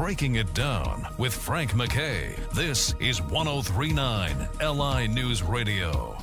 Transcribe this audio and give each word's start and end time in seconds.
Breaking 0.00 0.36
It 0.36 0.54
Down 0.54 1.06
with 1.18 1.34
Frank 1.34 1.76
MacKay. 1.76 2.34
This 2.54 2.94
is 3.00 3.20
1039 3.20 4.48
LI 4.58 5.06
News 5.08 5.42
Radio. 5.42 6.16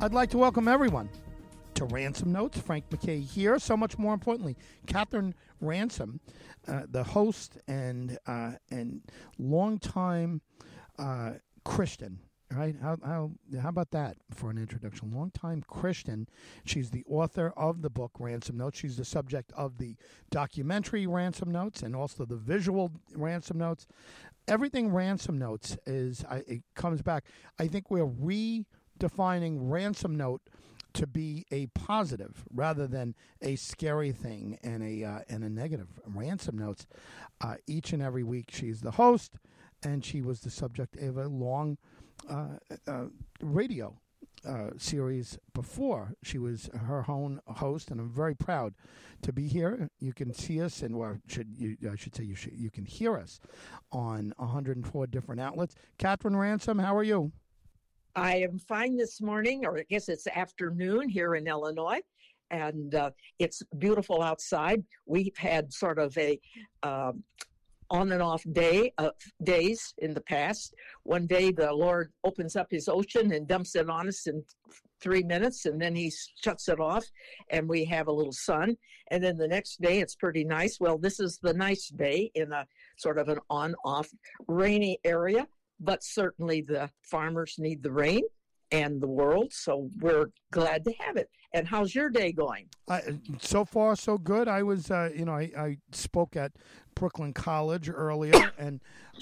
I'd 0.00 0.14
like 0.14 0.30
to 0.30 0.38
welcome 0.38 0.66
everyone 0.66 1.10
to 1.74 1.84
Ransom 1.84 2.32
Notes. 2.32 2.58
Frank 2.58 2.86
MacKay 2.90 3.20
here. 3.20 3.58
So 3.58 3.76
much 3.76 3.98
more 3.98 4.14
importantly, 4.14 4.56
Catherine 4.86 5.34
Ransom, 5.60 6.20
uh, 6.66 6.84
the 6.90 7.04
host 7.04 7.58
and 7.68 8.16
uh, 8.26 8.52
and 8.70 9.02
longtime 9.38 10.40
uh, 10.98 11.32
Christian. 11.66 12.18
Right? 12.50 12.74
How, 12.80 12.96
how 13.04 13.30
how 13.60 13.68
about 13.68 13.90
that 13.90 14.16
for 14.34 14.48
an 14.48 14.56
introduction? 14.56 15.12
Longtime 15.14 15.64
Christian. 15.68 16.26
She's 16.64 16.90
the 16.90 17.04
author 17.06 17.52
of 17.58 17.82
the 17.82 17.90
book 17.90 18.12
Ransom 18.18 18.56
Notes. 18.56 18.78
She's 18.78 18.96
the 18.96 19.04
subject 19.04 19.52
of 19.54 19.76
the 19.76 19.96
documentary 20.30 21.06
Ransom 21.06 21.50
Notes 21.50 21.82
and 21.82 21.94
also 21.94 22.24
the 22.24 22.36
visual 22.36 22.90
Ransom 23.14 23.58
Notes. 23.58 23.86
Everything 24.46 24.90
Ransom 24.90 25.38
Notes 25.38 25.76
is. 25.84 26.24
I, 26.24 26.36
it 26.46 26.62
comes 26.74 27.02
back. 27.02 27.24
I 27.58 27.68
think 27.68 27.90
we're 27.90 28.06
redefining 28.06 29.58
Ransom 29.60 30.16
Note 30.16 30.40
to 30.94 31.06
be 31.06 31.44
a 31.52 31.66
positive 31.66 32.44
rather 32.50 32.86
than 32.86 33.14
a 33.42 33.56
scary 33.56 34.10
thing 34.10 34.58
and 34.62 34.82
a 34.82 35.04
uh, 35.04 35.18
and 35.28 35.44
a 35.44 35.50
negative. 35.50 36.00
Ransom 36.06 36.56
Notes. 36.56 36.86
Uh, 37.42 37.56
each 37.66 37.92
and 37.92 38.02
every 38.02 38.24
week, 38.24 38.46
she's 38.50 38.80
the 38.80 38.92
host, 38.92 39.34
and 39.82 40.02
she 40.02 40.22
was 40.22 40.40
the 40.40 40.50
subject 40.50 40.96
of 40.96 41.18
a 41.18 41.28
long 41.28 41.76
radio 43.40 43.94
uh, 44.46 44.70
series 44.76 45.38
before 45.54 46.14
she 46.22 46.38
was 46.38 46.70
her 46.74 47.04
own 47.08 47.40
host, 47.46 47.90
and 47.90 48.00
I'm 48.00 48.10
very 48.10 48.34
proud 48.34 48.74
to 49.22 49.32
be 49.32 49.48
here. 49.48 49.90
You 49.98 50.12
can 50.12 50.32
see 50.32 50.62
us, 50.62 50.82
and 50.82 50.96
well, 50.96 51.18
should 51.26 51.48
you? 51.56 51.76
I 51.90 51.96
should 51.96 52.14
say 52.14 52.24
you 52.24 52.34
should, 52.34 52.52
you 52.54 52.70
can 52.70 52.84
hear 52.84 53.16
us 53.16 53.40
on 53.92 54.32
104 54.36 55.06
different 55.08 55.40
outlets. 55.40 55.74
Catherine 55.98 56.36
Ransom, 56.36 56.78
how 56.78 56.96
are 56.96 57.02
you? 57.02 57.32
I 58.14 58.36
am 58.36 58.58
fine 58.58 58.96
this 58.96 59.20
morning, 59.20 59.64
or 59.64 59.78
I 59.78 59.84
guess 59.88 60.08
it's 60.08 60.26
afternoon 60.26 61.08
here 61.08 61.34
in 61.34 61.46
Illinois, 61.46 62.00
and 62.50 62.94
uh, 62.94 63.10
it's 63.38 63.62
beautiful 63.78 64.22
outside. 64.22 64.82
We've 65.06 65.36
had 65.36 65.72
sort 65.72 65.98
of 65.98 66.16
a 66.18 66.40
uh, 66.82 67.12
on 67.90 68.12
and 68.12 68.22
off 68.22 68.42
day 68.52 68.92
of 68.98 69.12
days 69.42 69.94
in 69.98 70.14
the 70.14 70.20
past. 70.20 70.74
One 71.04 71.26
day 71.26 71.50
the 71.52 71.72
Lord 71.72 72.12
opens 72.24 72.56
up 72.56 72.68
his 72.70 72.88
ocean 72.88 73.32
and 73.32 73.46
dumps 73.46 73.74
it 73.76 73.88
on 73.88 74.08
us 74.08 74.26
in 74.26 74.44
three 75.00 75.22
minutes 75.22 75.66
and 75.66 75.80
then 75.80 75.94
he 75.94 76.12
shuts 76.42 76.68
it 76.68 76.80
off 76.80 77.04
and 77.50 77.68
we 77.68 77.84
have 77.84 78.08
a 78.08 78.12
little 78.12 78.32
sun. 78.32 78.76
And 79.10 79.22
then 79.22 79.36
the 79.36 79.48
next 79.48 79.80
day 79.80 80.00
it's 80.00 80.14
pretty 80.14 80.44
nice. 80.44 80.78
Well, 80.80 80.98
this 80.98 81.20
is 81.20 81.38
the 81.42 81.54
nice 81.54 81.88
day 81.88 82.30
in 82.34 82.52
a 82.52 82.66
sort 82.96 83.18
of 83.18 83.28
an 83.28 83.38
on 83.48 83.74
off 83.84 84.08
rainy 84.46 84.98
area, 85.04 85.46
but 85.80 86.02
certainly 86.02 86.62
the 86.62 86.90
farmers 87.02 87.56
need 87.58 87.82
the 87.82 87.92
rain 87.92 88.22
and 88.70 89.00
the 89.00 89.08
world. 89.08 89.52
So 89.52 89.90
we're 90.00 90.30
glad 90.50 90.84
to 90.84 90.92
have 90.98 91.16
it. 91.16 91.30
And 91.54 91.66
how's 91.66 91.94
your 91.94 92.10
day 92.10 92.32
going? 92.32 92.68
Uh, 92.88 93.00
so 93.40 93.64
far, 93.64 93.96
so 93.96 94.18
good. 94.18 94.48
I 94.48 94.62
was, 94.62 94.90
uh, 94.90 95.10
you 95.14 95.24
know, 95.24 95.32
I, 95.32 95.50
I 95.56 95.78
spoke 95.92 96.36
at 96.36 96.52
Brooklyn 96.98 97.32
College 97.32 97.88
earlier, 97.88 98.52
and 98.58 98.80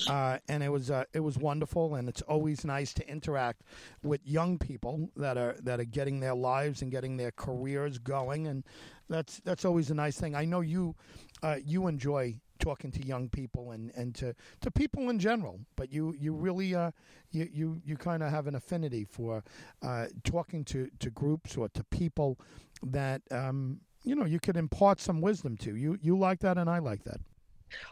uh, 0.09 0.39
and 0.49 0.63
it 0.63 0.71
was 0.71 0.91
uh, 0.91 1.05
it 1.13 1.21
was 1.21 1.37
wonderful, 1.37 1.95
and 1.97 2.09
it's 2.09 2.23
always 2.23 2.65
nice 2.65 2.95
to 2.95 3.09
interact 3.09 3.63
with 4.03 4.21
young 4.25 4.59
people 4.59 5.11
that 5.17 5.37
are 5.37 5.57
that 5.63 5.79
are 5.79 5.85
getting 5.85 6.21
their 6.21 6.35
lives 6.35 6.83
and 6.83 6.91
getting 6.91 7.17
their 7.17 7.33
careers 7.33 7.99
going, 7.99 8.47
and 8.47 8.65
that's 9.09 9.41
that's 9.45 9.65
always 9.65 9.91
a 9.91 9.95
nice 9.95 10.19
thing. 10.19 10.35
I 10.35 10.47
know 10.47 10.61
you 10.61 10.95
uh, 11.43 11.57
you 11.65 11.87
enjoy 11.87 12.41
talking 12.59 12.91
to 12.91 13.07
young 13.07 13.29
people 13.29 13.73
and, 13.73 13.93
and 13.95 14.15
to, 14.15 14.35
to 14.63 14.71
people 14.71 15.11
in 15.11 15.19
general, 15.19 15.61
but 15.77 15.93
you 15.93 16.15
you 16.19 16.33
really 16.33 16.75
uh, 16.75 16.91
you 17.31 17.49
you, 17.53 17.81
you 17.85 17.97
kind 17.97 18.23
of 18.23 18.31
have 18.31 18.47
an 18.47 18.55
affinity 18.55 19.05
for 19.05 19.45
uh, 19.83 20.07
talking 20.25 20.65
to, 20.65 20.89
to 20.99 21.11
groups 21.11 21.57
or 21.57 21.69
to 21.69 21.85
people 21.85 22.39
that 22.83 23.21
um, 23.31 23.81
you 24.03 24.15
know 24.15 24.25
you 24.25 24.41
could 24.41 24.57
impart 24.57 25.01
some 25.01 25.21
wisdom 25.21 25.57
to. 25.59 25.77
You 25.77 25.99
you 26.01 26.19
like 26.19 26.41
that, 26.41 26.57
and 26.57 26.71
I 26.71 26.79
like 26.79 27.05
that. 27.05 27.21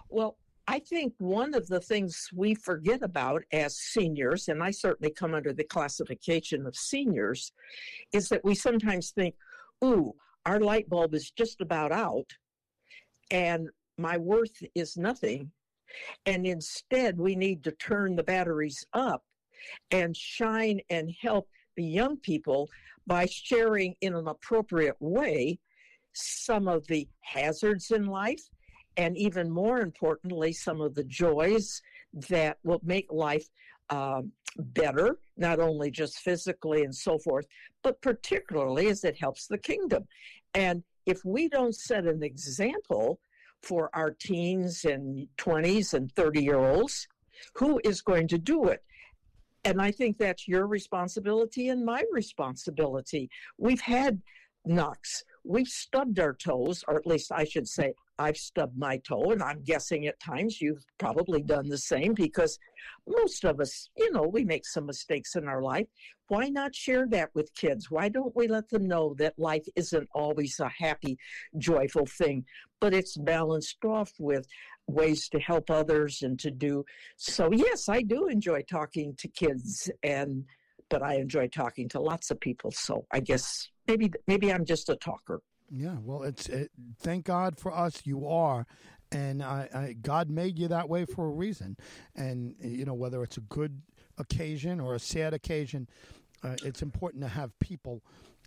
Well, 0.08 0.36
I 0.66 0.78
think 0.78 1.12
one 1.18 1.54
of 1.54 1.66
the 1.66 1.80
things 1.80 2.28
we 2.34 2.54
forget 2.54 3.02
about 3.02 3.42
as 3.52 3.76
seniors, 3.76 4.48
and 4.48 4.62
I 4.62 4.70
certainly 4.70 5.12
come 5.12 5.34
under 5.34 5.52
the 5.52 5.64
classification 5.64 6.66
of 6.66 6.74
seniors, 6.74 7.52
is 8.12 8.28
that 8.30 8.44
we 8.44 8.54
sometimes 8.54 9.10
think, 9.10 9.34
ooh, 9.84 10.14
our 10.46 10.60
light 10.60 10.88
bulb 10.88 11.14
is 11.14 11.30
just 11.30 11.60
about 11.60 11.92
out 11.92 12.32
and 13.30 13.68
my 13.98 14.16
worth 14.16 14.62
is 14.74 14.96
nothing. 14.96 15.50
And 16.26 16.46
instead, 16.46 17.18
we 17.18 17.36
need 17.36 17.62
to 17.64 17.72
turn 17.72 18.16
the 18.16 18.22
batteries 18.22 18.84
up 18.92 19.22
and 19.91 20.16
shine 20.16 20.80
and 20.91 21.14
help 21.20 21.48
the 21.76 21.84
young 21.84 22.16
people 22.16 22.68
by 23.06 23.26
sharing 23.26 23.94
in 24.00 24.14
an 24.14 24.28
appropriate 24.28 24.96
way 24.98 25.58
some 26.14 26.68
of 26.68 26.86
the 26.86 27.08
hazards 27.20 27.91
in 27.91 28.06
life 28.06 28.42
and 28.97 29.16
even 29.16 29.50
more 29.50 29.81
importantly, 29.81 30.53
some 30.53 30.81
of 30.81 30.94
the 30.94 31.05
joys 31.05 31.82
that 32.28 32.59
will 32.62 32.81
make 32.84 33.10
life 33.10 33.49
um, 33.91 34.32
better, 34.56 35.19
not 35.37 35.59
only 35.60 35.91
just 35.91 36.19
physically 36.19 36.84
and 36.84 36.94
so 36.94 37.19
forth, 37.19 37.47
but 37.83 38.00
particularly 38.00 38.88
as 38.88 39.04
it 39.04 39.16
helps 39.19 39.47
the 39.47 39.59
kingdom. 39.59 40.04
And 40.54 40.83
if 41.06 41.25
we 41.25 41.49
don't 41.49 41.75
set 41.75 42.06
an 42.06 42.22
example 42.22 43.19
for 43.62 43.91
our 43.94 44.10
teens 44.10 44.84
and 44.84 45.27
20s 45.38 45.94
and 45.94 46.10
30 46.12 46.43
year 46.43 46.59
olds, 46.59 47.09
who 47.54 47.81
is 47.84 48.00
going 48.00 48.28
to 48.28 48.38
do 48.38 48.66
it? 48.66 48.83
And 49.65 49.81
I 49.81 49.91
think 49.91 50.19
that's 50.19 50.47
your 50.47 50.66
responsibility 50.66 51.69
and 51.69 51.84
my 51.84 52.04
responsibility. 52.12 53.31
We've 53.59 53.81
had 53.81 54.21
knocks. 54.66 55.25
We've 55.43 55.69
stubbed 55.69 56.19
our 56.21 56.34
toes, 56.34 56.84
or 56.87 56.97
at 56.97 57.06
least 57.06 57.33
I 57.33 57.44
should 57.44 57.69
say, 57.69 57.94
I've 58.19 58.36
stubbed 58.36 58.78
my 58.78 58.98
toe, 58.98 59.32
and 59.32 59.42
I'm 59.42 59.62
guessing 59.62 60.06
at 60.06 60.20
times 60.20 60.60
you've 60.60 60.84
probably 60.98 61.42
done 61.42 61.69
the 61.69 61.78
same 61.78 62.14
because 62.14 62.58
most 63.06 63.44
of 63.44 63.60
us, 63.60 63.91
you 63.97 64.12
know, 64.12 64.22
we 64.22 64.44
make 64.44 64.66
some 64.66 64.86
mistakes 64.86 65.34
in 65.34 65.48
our 65.48 65.62
life. 65.62 65.86
Why 66.28 66.48
not 66.48 66.74
share 66.74 67.06
that 67.08 67.30
with 67.34 67.54
kids? 67.54 67.91
Why 67.91 68.08
don't 68.08 68.34
we 68.34 68.47
let 68.48 68.69
them 68.70 68.86
know 68.86 69.14
that 69.19 69.38
life 69.38 69.66
isn't 69.76 70.08
always 70.14 70.58
a 70.60 70.69
happy, 70.69 71.19
joyful 71.58 72.06
thing, 72.06 72.44
but 72.80 72.94
it's 72.94 73.16
balanced 73.16 73.84
off 73.84 74.12
with 74.19 74.47
ways 74.86 75.28
to 75.30 75.38
help 75.38 75.70
others 75.70 76.22
and 76.22 76.38
to 76.38 76.50
do 76.50 76.84
so 77.16 77.50
yes 77.53 77.88
i 77.88 78.03
do 78.03 78.26
enjoy 78.26 78.60
talking 78.62 79.14
to 79.16 79.28
kids 79.28 79.91
and 80.03 80.44
but 80.91 81.03
i 81.03 81.14
enjoy 81.14 81.48
talking 81.48 81.88
to 81.88 81.98
lots 81.98 82.30
of 82.30 82.38
people 82.38 82.70
so 82.70 83.06
i 83.10 83.19
guess 83.19 83.70
maybe 83.88 84.12
maybe 84.26 84.53
i'm 84.53 84.64
just 84.64 84.91
a 84.91 84.97
talker 84.97 85.41
yeah, 85.70 85.97
well, 86.02 86.22
it's 86.22 86.48
it, 86.48 86.70
thank 86.98 87.25
God 87.25 87.58
for 87.58 87.72
us. 87.72 88.02
You 88.04 88.26
are, 88.28 88.66
and 89.12 89.42
I, 89.42 89.69
I, 89.75 89.92
God 90.00 90.30
made 90.30 90.58
you 90.58 90.69
that 90.69 90.88
way 90.88 91.04
for 91.04 91.26
a 91.26 91.30
reason. 91.30 91.76
And 92.14 92.54
you 92.60 92.84
know 92.84 92.94
whether 92.94 93.22
it's 93.22 93.36
a 93.36 93.42
good 93.42 93.82
occasion 94.19 94.80
or 94.80 94.94
a 94.94 94.98
sad 94.98 95.34
occasion, 95.34 95.88
uh, 96.42 96.56
it's 96.64 96.82
important 96.82 97.22
to 97.22 97.28
have 97.28 97.58
people 97.60 98.03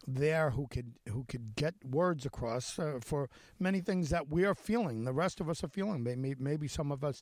there 0.07 0.51
who 0.51 0.67
could 0.67 0.94
who 1.09 1.25
could 1.25 1.56
get 1.56 1.73
words 1.83 2.25
across 2.25 2.79
uh, 2.79 3.00
for 3.01 3.29
many 3.59 3.81
things 3.81 4.09
that 4.09 4.29
we 4.29 4.45
are 4.45 4.56
feeling. 4.56 5.03
The 5.03 5.13
rest 5.13 5.41
of 5.41 5.50
us 5.50 5.63
are 5.63 5.69
feeling. 5.69 6.03
Maybe 6.03 6.35
maybe 6.39 6.67
some 6.67 6.91
of 6.91 7.03
us 7.03 7.22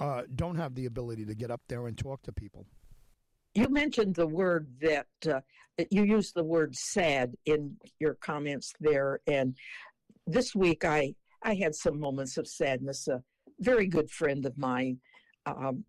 uh, 0.00 0.22
don't 0.34 0.56
have 0.56 0.74
the 0.74 0.86
ability 0.86 1.24
to 1.24 1.34
get 1.34 1.50
up 1.50 1.62
there 1.68 1.86
and 1.86 1.96
talk 1.96 2.22
to 2.24 2.32
people 2.32 2.66
you 3.56 3.68
mentioned 3.68 4.14
the 4.14 4.26
word 4.26 4.68
that 4.80 5.06
uh, 5.28 5.40
you 5.90 6.04
used 6.04 6.34
the 6.34 6.44
word 6.44 6.76
sad 6.76 7.34
in 7.46 7.76
your 7.98 8.14
comments 8.14 8.72
there 8.80 9.20
and 9.26 9.56
this 10.26 10.54
week 10.54 10.84
i 10.84 11.14
i 11.42 11.54
had 11.54 11.74
some 11.74 11.98
moments 11.98 12.36
of 12.36 12.46
sadness. 12.46 13.08
A 13.08 13.22
very 13.60 13.86
good 13.86 14.10
friend 14.10 14.44
of 14.44 14.56
mine 14.58 14.98
um, 15.46 15.84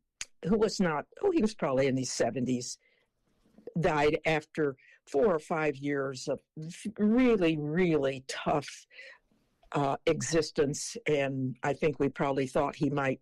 who 0.45 0.57
was 0.57 0.79
not 0.79 1.05
oh 1.21 1.31
he 1.31 1.41
was 1.41 1.53
probably 1.53 1.87
in 1.87 1.97
his 1.97 2.09
70s 2.09 2.77
died 3.79 4.17
after 4.25 4.75
four 5.05 5.33
or 5.33 5.39
five 5.39 5.75
years 5.75 6.27
of 6.27 6.39
really 6.97 7.57
really 7.57 8.23
tough 8.27 8.69
uh, 9.73 9.97
existence 10.05 10.95
and 11.07 11.55
i 11.63 11.73
think 11.73 11.99
we 11.99 12.07
probably 12.07 12.47
thought 12.47 12.75
he 12.75 12.89
might 12.89 13.19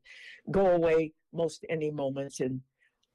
go 0.52 0.68
away 0.68 1.12
most 1.34 1.66
any 1.70 1.90
moment 1.90 2.40
and 2.40 2.62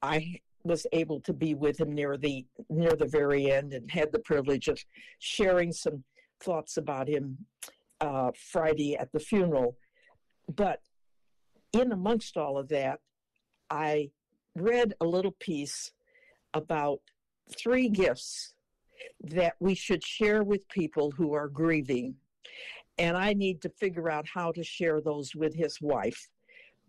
i 0.01 0.37
was 0.63 0.85
able 0.91 1.19
to 1.21 1.33
be 1.33 1.53
with 1.55 1.79
him 1.79 1.93
near 1.93 2.17
the 2.17 2.45
near 2.69 2.95
the 2.95 3.05
very 3.05 3.51
end 3.51 3.73
and 3.73 3.89
had 3.89 4.11
the 4.11 4.19
privilege 4.19 4.67
of 4.67 4.83
sharing 5.19 5.71
some 5.71 6.03
thoughts 6.41 6.77
about 6.77 7.07
him 7.07 7.37
uh, 7.99 8.31
Friday 8.35 8.97
at 8.97 9.11
the 9.11 9.19
funeral. 9.19 9.77
But 10.53 10.79
in 11.73 11.91
amongst 11.91 12.37
all 12.37 12.57
of 12.57 12.67
that, 12.69 12.99
I 13.69 14.09
read 14.55 14.93
a 14.99 15.05
little 15.05 15.35
piece 15.39 15.91
about 16.53 16.99
three 17.57 17.89
gifts 17.89 18.53
that 19.23 19.55
we 19.59 19.75
should 19.75 20.03
share 20.03 20.43
with 20.43 20.67
people 20.69 21.11
who 21.11 21.33
are 21.33 21.47
grieving. 21.47 22.15
And 22.97 23.15
I 23.15 23.33
need 23.33 23.61
to 23.61 23.69
figure 23.69 24.09
out 24.09 24.25
how 24.31 24.51
to 24.51 24.63
share 24.63 25.01
those 25.01 25.33
with 25.33 25.55
his 25.55 25.79
wife 25.81 26.29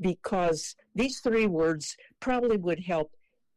because 0.00 0.74
these 0.94 1.20
three 1.20 1.46
words 1.46 1.96
probably 2.20 2.56
would 2.56 2.80
help 2.80 3.12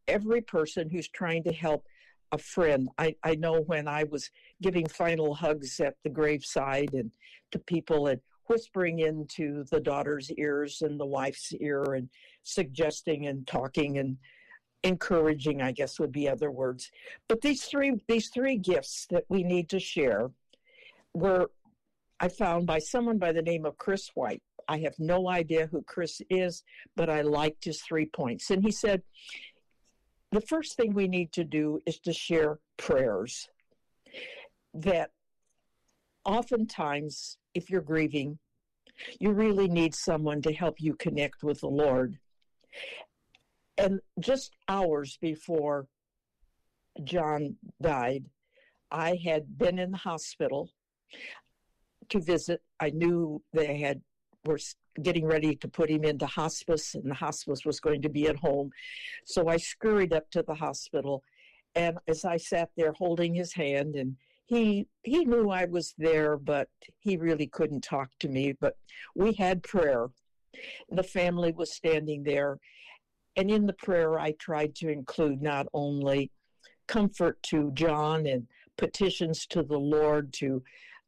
every 0.08 0.42
person 0.42 0.90
who's 0.90 1.08
trying 1.10 1.44
to 1.44 1.54
help 1.54 1.86
a 2.32 2.38
friend. 2.38 2.90
I, 2.98 3.16
I 3.24 3.36
know 3.36 3.62
when 3.62 3.88
I 3.88 4.04
was 4.04 4.30
giving 4.62 4.88
final 4.88 5.34
hugs 5.34 5.80
at 5.80 5.96
the 6.04 6.10
graveside 6.10 6.94
and 6.94 7.12
to 7.52 7.60
people 7.60 8.08
and 8.08 8.20
whispering 8.48 9.00
into 9.00 9.64
the 9.72 9.80
daughter's 9.80 10.32
ears 10.34 10.82
and 10.82 11.00
the 11.00 11.06
wife's 11.06 11.54
ear 11.54 11.94
and 11.94 12.10
suggesting 12.44 13.28
and 13.28 13.48
talking 13.48 13.98
and 13.98 14.18
encouraging 14.84 15.64
i 15.64 15.72
guess 15.72 16.00
would 16.00 16.12
be 16.12 16.30
other 16.30 16.52
words. 16.52 16.92
But 17.28 17.42
these 17.42 17.64
three 17.66 17.94
these 18.08 18.30
three 18.30 18.58
gifts 18.58 19.08
that 19.10 19.24
we 19.30 19.44
need 19.44 19.68
to 19.70 19.80
share 19.80 20.30
were 21.14 21.50
i 22.20 22.28
found 22.28 22.68
by 22.68 22.80
someone 22.80 23.18
by 23.18 23.32
the 23.32 23.42
name 23.42 23.66
of 23.66 23.78
chris 23.78 24.12
white. 24.14 24.44
I 24.68 24.78
have 24.80 24.94
no 25.00 25.28
idea 25.30 25.68
who 25.68 25.82
chris 25.82 26.22
is 26.30 26.64
but 26.96 27.10
i 27.10 27.22
liked 27.22 27.66
his 27.66 27.82
three 27.82 28.06
points. 28.06 28.52
And 28.52 28.64
he 28.64 28.72
said 28.72 29.02
the 30.32 30.42
first 30.42 30.76
thing 30.76 30.94
we 30.94 31.08
need 31.08 31.32
to 31.32 31.44
do 31.44 31.82
is 31.86 32.00
to 32.00 32.14
share 32.14 32.60
prayers 32.78 33.48
that 34.74 35.12
oftentimes 36.26 37.38
if 37.54 37.70
you're 37.70 37.82
grieving 37.82 38.38
you 39.20 39.32
really 39.32 39.68
need 39.68 39.94
someone 39.94 40.42
to 40.42 40.54
help 40.54 40.76
you 40.80 40.96
connect 40.96 41.44
with 41.44 41.60
the 41.62 41.68
lord 41.68 42.18
and 43.78 44.00
just 44.20 44.56
hours 44.68 45.18
before 45.22 45.88
John 47.04 47.58
died, 47.82 48.26
I 48.92 49.20
had 49.24 49.58
been 49.58 49.80
in 49.80 49.92
the 49.92 49.98
hospital 49.98 50.70
to 52.10 52.20
visit. 52.20 52.62
I 52.80 52.92
knew 52.92 53.42
they 53.54 53.80
had 53.80 54.02
were 54.46 54.60
getting 55.02 55.26
ready 55.26 55.56
to 55.56 55.68
put 55.68 55.90
him 55.90 56.04
into 56.04 56.26
hospice, 56.26 56.96
and 56.96 57.10
the 57.10 57.16
hospice 57.16 57.66
was 57.66 57.80
going 57.80 58.02
to 58.02 58.10
be 58.10 58.28
at 58.28 58.38
home. 58.38 58.72
So 59.26 59.48
I 59.48 59.58
scurried 59.58 60.14
up 60.14 60.30
to 60.32 60.44
the 60.44 60.56
hospital, 60.56 61.24
and 61.76 61.98
as 62.08 62.24
I 62.26 62.38
sat 62.38 62.70
there 62.78 62.94
holding 62.94 63.34
his 63.34 63.54
hand, 63.54 63.96
and 63.96 64.16
he 64.46 64.88
he 65.04 65.26
knew 65.26 65.50
I 65.50 65.66
was 65.66 65.94
there, 65.98 66.38
but 66.38 66.70
he 67.00 67.18
really 67.18 67.48
couldn't 67.48 67.84
talk 67.84 68.10
to 68.20 68.30
me. 68.30 68.54
But 68.60 68.78
we 69.16 69.34
had 69.34 69.64
prayer. 69.64 70.08
The 70.90 71.04
family 71.04 71.52
was 71.52 71.74
standing 71.74 72.24
there, 72.24 72.58
and 73.36 73.52
in 73.52 73.66
the 73.66 73.74
prayer, 73.74 74.20
I 74.20 74.32
tried 74.34 74.76
to 74.76 74.90
include 74.90 75.42
not 75.42 75.68
only 75.74 76.32
comfort 76.88 77.42
to 77.44 77.72
John 77.74 78.26
and 78.28 78.48
petitions 78.78 79.46
to 79.48 79.64
the 79.64 79.80
Lord 79.80 80.32
to 80.34 80.64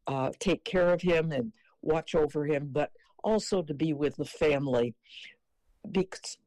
uh, 0.07 0.31
take 0.39 0.63
care 0.63 0.89
of 0.89 1.01
him 1.01 1.31
and 1.31 1.51
watch 1.81 2.15
over 2.15 2.45
him, 2.45 2.69
but 2.71 2.91
also 3.27 3.61
to 3.61 3.73
be 3.73 3.91
with 3.93 4.15
the 4.15 4.25
family. 4.25 4.95
Because, 5.91 6.37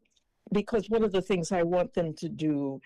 because 0.50 0.88
one 0.88 1.04
of 1.04 1.12
the 1.12 1.22
things 1.22 1.52
I 1.52 1.62
want 1.62 1.92
them 1.92 2.14
to 2.14 2.28
do 2.28 2.80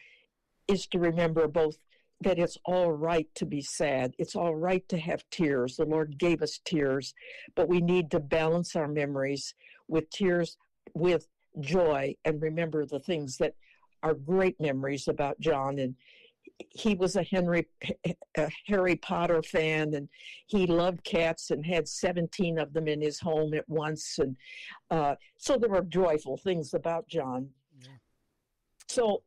is 0.67 0.87
to 0.89 0.99
remember 0.99 1.47
both 1.47 1.77
that 2.21 2.39
it's 2.39 2.59
all 2.65 2.91
right 2.91 3.29
to 3.35 3.47
be 3.47 3.61
sad. 3.61 4.15
It's 4.19 4.35
all 4.35 4.55
right 4.55 4.87
to 4.89 4.99
have 4.99 5.25
tears. 5.31 5.77
The 5.77 5.85
Lord 5.85 6.19
gave 6.19 6.43
us 6.43 6.61
tears, 6.65 7.15
but 7.55 7.69
we 7.69 7.81
need 7.81 8.11
to 8.11 8.21
balance 8.21 8.75
our 8.75 8.89
memories 8.89 9.55
with 9.89 10.11
tears 10.11 10.57
with 10.95 11.29
joy 11.61 12.15
and 12.25 12.43
remember 12.43 12.87
the 12.87 13.01
things 13.01 13.37
that 13.39 13.55
are 14.03 14.15
great 14.15 14.61
memories 14.61 15.07
about 15.09 15.41
John 15.41 15.79
and 15.79 15.95
he 16.71 16.95
was 16.95 17.17
a 17.17 17.23
Henry 17.23 17.67
a 18.37 18.51
Harry 18.67 18.97
Potter 18.97 19.43
fan 19.43 19.95
and 19.95 20.09
he 20.47 20.67
loved 20.67 21.05
cats 21.05 21.51
and 21.51 21.65
had 21.65 21.89
17 21.89 22.59
of 22.59 22.73
them 22.73 22.89
in 22.89 23.01
his 23.01 23.21
home 23.21 23.55
at 23.55 23.69
once 23.69 24.19
and 24.19 24.37
uh, 24.91 25.15
so 25.39 25.57
there 25.57 25.71
were 25.71 25.83
joyful 25.83 26.37
things 26.37 26.75
about 26.75 27.09
John 27.09 27.49
yeah. 27.81 27.89
so 28.89 29.23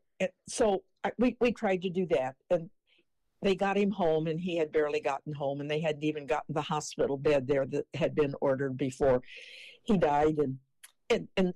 so 0.48 0.84
we 1.18 1.38
we 1.40 1.52
tried 1.52 1.82
to 1.84 1.90
do 1.90 2.06
that 2.08 2.36
and 2.50 2.70
they 3.42 3.56
got 3.56 3.78
him 3.78 3.92
home 3.92 4.28
and 4.28 4.40
he 4.40 4.58
had 4.58 4.72
barely 4.72 5.00
gotten 5.00 5.34
home 5.34 5.62
and 5.62 5.70
they 5.70 5.80
hadn't 5.80 6.04
even 6.04 6.26
gotten 6.26 6.54
the 6.54 6.62
hospital 6.62 7.18
bed 7.18 7.48
there 7.48 7.66
that 7.68 7.86
had 7.94 8.16
been 8.16 8.34
ordered 8.42 8.78
before 8.78 9.22
he 9.84 9.98
died 9.98 10.38
and 10.38 10.58
and, 11.10 11.28
and 11.38 11.54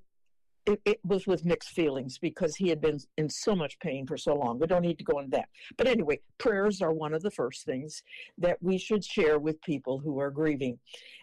it, 0.66 0.82
it, 0.86 1.00
was 1.04 1.28
with 1.28 1.46
mixed 1.46 1.70
feelings 1.70 2.18
because 2.18 2.56
he 2.56 2.70
had 2.70 2.82
been 2.82 3.00
in 3.18 3.30
so 3.30 3.56
much 3.56 3.80
pain 3.80 4.06
for 4.06 4.18
so 4.18 4.36
long. 4.36 4.60
We 4.60 4.68
don't 4.68 4.84
need 4.84 5.00
to 5.00 5.04
go 5.04 5.20
into 5.20 5.32
that. 5.32 5.50
But 5.78 5.88
anyway, 5.88 6.20
prayers 6.38 6.82
are 6.82 6.94
one 6.94 7.14
of 7.14 7.22
the 7.22 7.32
first 7.32 7.66
things 7.66 8.04
that 8.38 8.58
we 8.62 8.78
should 8.78 9.04
share 9.04 9.40
with 9.40 9.62
people 9.62 10.00
who 10.00 10.20
are 10.20 10.30
grieving. 10.30 10.80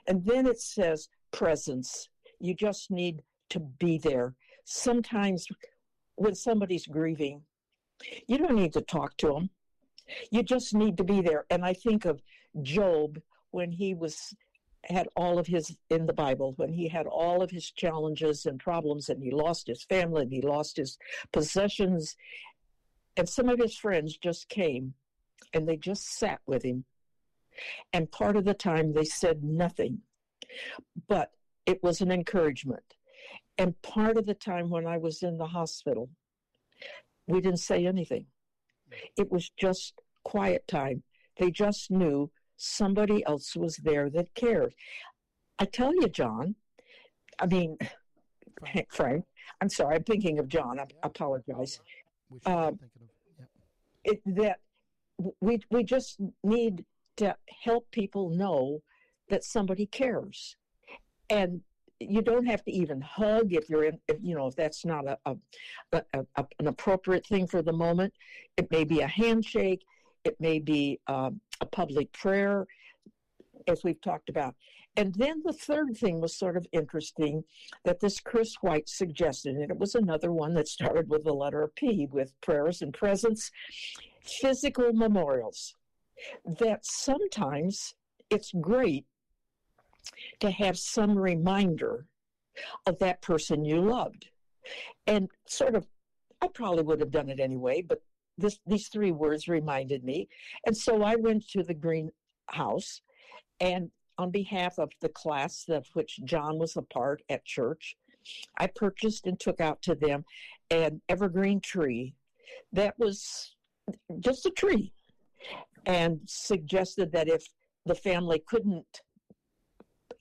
And 0.06 0.25
then 0.25 0.46
it 0.46 0.61
says 0.61 1.08
presence. 1.31 2.08
You 2.40 2.55
just 2.55 2.90
need 2.90 3.23
to 3.50 3.61
be 3.61 3.99
there. 3.99 4.35
Sometimes 4.64 5.46
when 6.17 6.34
somebody's 6.34 6.87
grieving, 6.87 7.43
you 8.26 8.38
don't 8.38 8.56
need 8.56 8.73
to 8.75 8.81
talk 8.81 9.17
to 9.19 9.29
them. 9.29 9.50
You 10.31 10.43
just 10.43 10.75
need 10.75 10.96
to 10.96 11.05
be 11.05 11.20
there. 11.20 11.44
And 11.50 11.64
I 11.64 11.75
think 11.75 12.05
of 12.05 12.20
Job 12.62 13.20
when 13.50 13.70
he 13.70 13.94
was 13.94 14.34
had 14.94 15.08
all 15.17 15.38
of 15.38 15.46
his 15.46 15.76
in 15.90 16.06
the 16.06 16.12
Bible 16.12 16.55
when 16.56 16.73
he 16.73 16.88
had 16.88 17.06
all 17.06 17.43
of 17.43 17.50
his 17.50 17.70
challenges 17.70 18.46
and 18.46 18.58
problems, 18.58 19.08
and 19.08 19.23
he 19.23 19.31
lost 19.31 19.67
his 19.67 19.85
family 19.85 20.23
and 20.23 20.32
he 20.32 20.40
lost 20.40 20.76
his 20.76 20.99
possessions. 21.32 22.17
And 23.17 23.29
some 23.29 23.49
of 23.49 23.58
his 23.58 23.76
friends 23.76 24.17
just 24.17 24.49
came 24.49 24.94
and 25.52 25.69
they 25.69 25.76
just 25.76 26.19
sat 26.19 26.40
with 26.46 26.62
him. 26.62 26.85
And 27.93 28.11
part 28.11 28.37
of 28.37 28.44
the 28.44 28.55
time 28.55 28.93
they 28.93 29.05
said 29.05 29.43
nothing, 29.43 30.00
but 31.08 31.32
it 31.67 31.82
was 31.82 32.00
an 32.00 32.11
encouragement. 32.11 32.94
And 33.58 33.81
part 33.82 34.17
of 34.17 34.26
the 34.26 34.34
time 34.34 34.70
when 34.70 34.87
I 34.87 34.99
was 34.99 35.23
in 35.23 35.37
the 35.37 35.46
hospital, 35.46 36.08
we 37.26 37.41
didn't 37.41 37.58
say 37.58 37.87
anything. 37.87 38.26
Mm. 38.91 39.08
It 39.17 39.32
was 39.32 39.50
just 39.50 40.00
quiet 40.23 40.67
time. 40.69 41.02
They 41.38 41.50
just 41.50 41.91
knew 41.91 42.31
somebody 42.58 43.25
else 43.25 43.56
was 43.56 43.76
there 43.76 44.10
that 44.10 44.34
cared. 44.34 44.75
I 45.58 45.64
tell 45.64 45.94
you, 45.94 46.08
John, 46.08 46.56
I 47.38 47.46
mean, 47.46 47.78
Frank, 48.60 48.88
Frank 48.93 49.25
I'm 49.60 49.69
sorry, 49.69 49.96
I'm 49.96 50.05
thinking 50.05 50.38
of 50.38 50.49
John. 50.49 50.78
I 50.78 50.82
yeah. 50.82 50.96
apologize. 51.02 51.81
Uh, 52.44 52.72
yeah. 53.38 53.44
it, 54.05 54.20
that 54.26 54.60
we, 55.40 55.60
we 55.70 55.82
just 55.82 56.20
need 56.44 56.84
to 57.16 57.34
help 57.64 57.90
people 57.90 58.31
know 58.31 58.82
that 59.31 59.44
somebody 59.44 59.87
cares. 59.87 60.56
And 61.31 61.60
you 62.00 62.22
don't 62.22 62.46
have 62.46 62.64
to 62.64 62.70
even 62.70 63.00
hug 63.00 63.52
if 63.52 63.69
you're 63.69 63.84
in, 63.84 63.99
if, 64.06 64.19
you 64.22 64.36
know, 64.36 64.46
if 64.46 64.55
that's 64.55 64.84
not 64.84 65.06
a, 65.06 65.19
a, 65.27 65.36
a, 65.93 66.24
a, 66.36 66.46
an 66.60 66.69
appropriate 66.69 67.27
thing 67.27 67.46
for 67.46 67.62
the 67.62 67.72
moment. 67.72 68.12
It 68.56 68.70
may 68.70 68.84
be 68.84 69.00
a 69.00 69.06
handshake. 69.06 69.84
It 70.25 70.37
may 70.41 70.58
be 70.58 71.01
um, 71.06 71.41
a 71.60 71.67
public 71.67 72.13
prayer, 72.13 72.67
as 73.67 73.84
we've 73.84 74.01
talked 74.01 74.29
about. 74.29 74.55
And 74.96 75.15
then 75.15 75.43
the 75.44 75.53
third 75.53 75.96
thing 75.96 76.20
was 76.20 76.37
sort 76.37 76.56
of 76.56 76.67
interesting 76.72 77.44
that 77.84 78.01
this 78.01 78.19
Chris 78.19 78.56
White 78.63 78.89
suggested, 78.89 79.55
and 79.55 79.70
it 79.70 79.79
was 79.79 79.94
another 79.94 80.32
one 80.32 80.55
that 80.55 80.67
started 80.67 81.08
with 81.08 81.22
the 81.22 81.32
letter 81.32 81.70
P 81.77 82.08
with 82.10 82.32
prayers 82.41 82.82
and 82.82 82.93
presence, 82.93 83.51
physical 84.22 84.93
memorials. 84.93 85.75
That 86.44 86.84
sometimes 86.84 87.94
it's 88.29 88.51
great 88.60 89.06
to 90.41 90.51
have 90.51 90.77
some 90.77 91.17
reminder 91.17 92.06
of 92.87 92.98
that 92.98 93.22
person 93.22 93.65
you 93.65 93.81
loved. 93.81 94.29
And 95.06 95.31
sort 95.46 95.77
of, 95.77 95.87
I 96.43 96.48
probably 96.48 96.82
would 96.82 97.01
have 97.01 97.13
done 97.13 97.29
it 97.29 97.39
anyway, 97.39 97.82
but 97.82 98.03
this, 98.39 98.59
these 98.67 98.89
three 98.89 99.13
words 99.13 99.49
reminded 99.49 100.05
me. 100.05 100.29
And 100.67 100.77
so 100.77 101.03
I 101.03 101.17
went 101.17 101.49
to 101.51 101.63
the 101.63 101.75
greenhouse 101.75 103.03
and 103.61 103.91
on 104.19 104.31
behalf 104.31 104.79
of 104.79 104.91
the 105.01 105.09
class 105.09 105.65
of 105.69 105.87
which 105.95 106.21
John 106.25 106.59
was 106.59 106.77
a 106.77 106.83
part 106.83 107.23
at 107.29 107.45
church, 107.45 107.97
I 108.59 108.67
purchased 108.67 109.27
and 109.27 109.39
took 109.39 109.61
out 109.61 109.81
to 109.83 109.95
them 109.95 110.25
an 110.71 111.01
evergreen 111.09 111.61
tree 111.61 112.15
that 112.73 112.99
was 112.99 113.55
just 114.21 114.45
a 114.45 114.51
tree 114.51 114.93
and 115.87 116.21
suggested 116.27 117.13
that 117.13 117.29
if 117.29 117.47
the 117.87 117.95
family 117.95 118.43
couldn't 118.47 119.01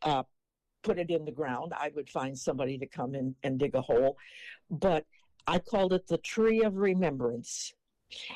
uh, 0.03 0.23
put 0.83 0.99
it 0.99 1.09
in 1.09 1.25
the 1.25 1.31
ground, 1.31 1.73
I 1.75 1.91
would 1.95 2.09
find 2.09 2.37
somebody 2.37 2.77
to 2.77 2.85
come 2.85 3.15
in 3.15 3.35
and 3.43 3.59
dig 3.59 3.75
a 3.75 3.81
hole. 3.81 4.15
But 4.69 5.05
I 5.47 5.59
called 5.59 5.93
it 5.93 6.07
the 6.07 6.19
tree 6.19 6.61
of 6.63 6.75
remembrance 6.75 7.73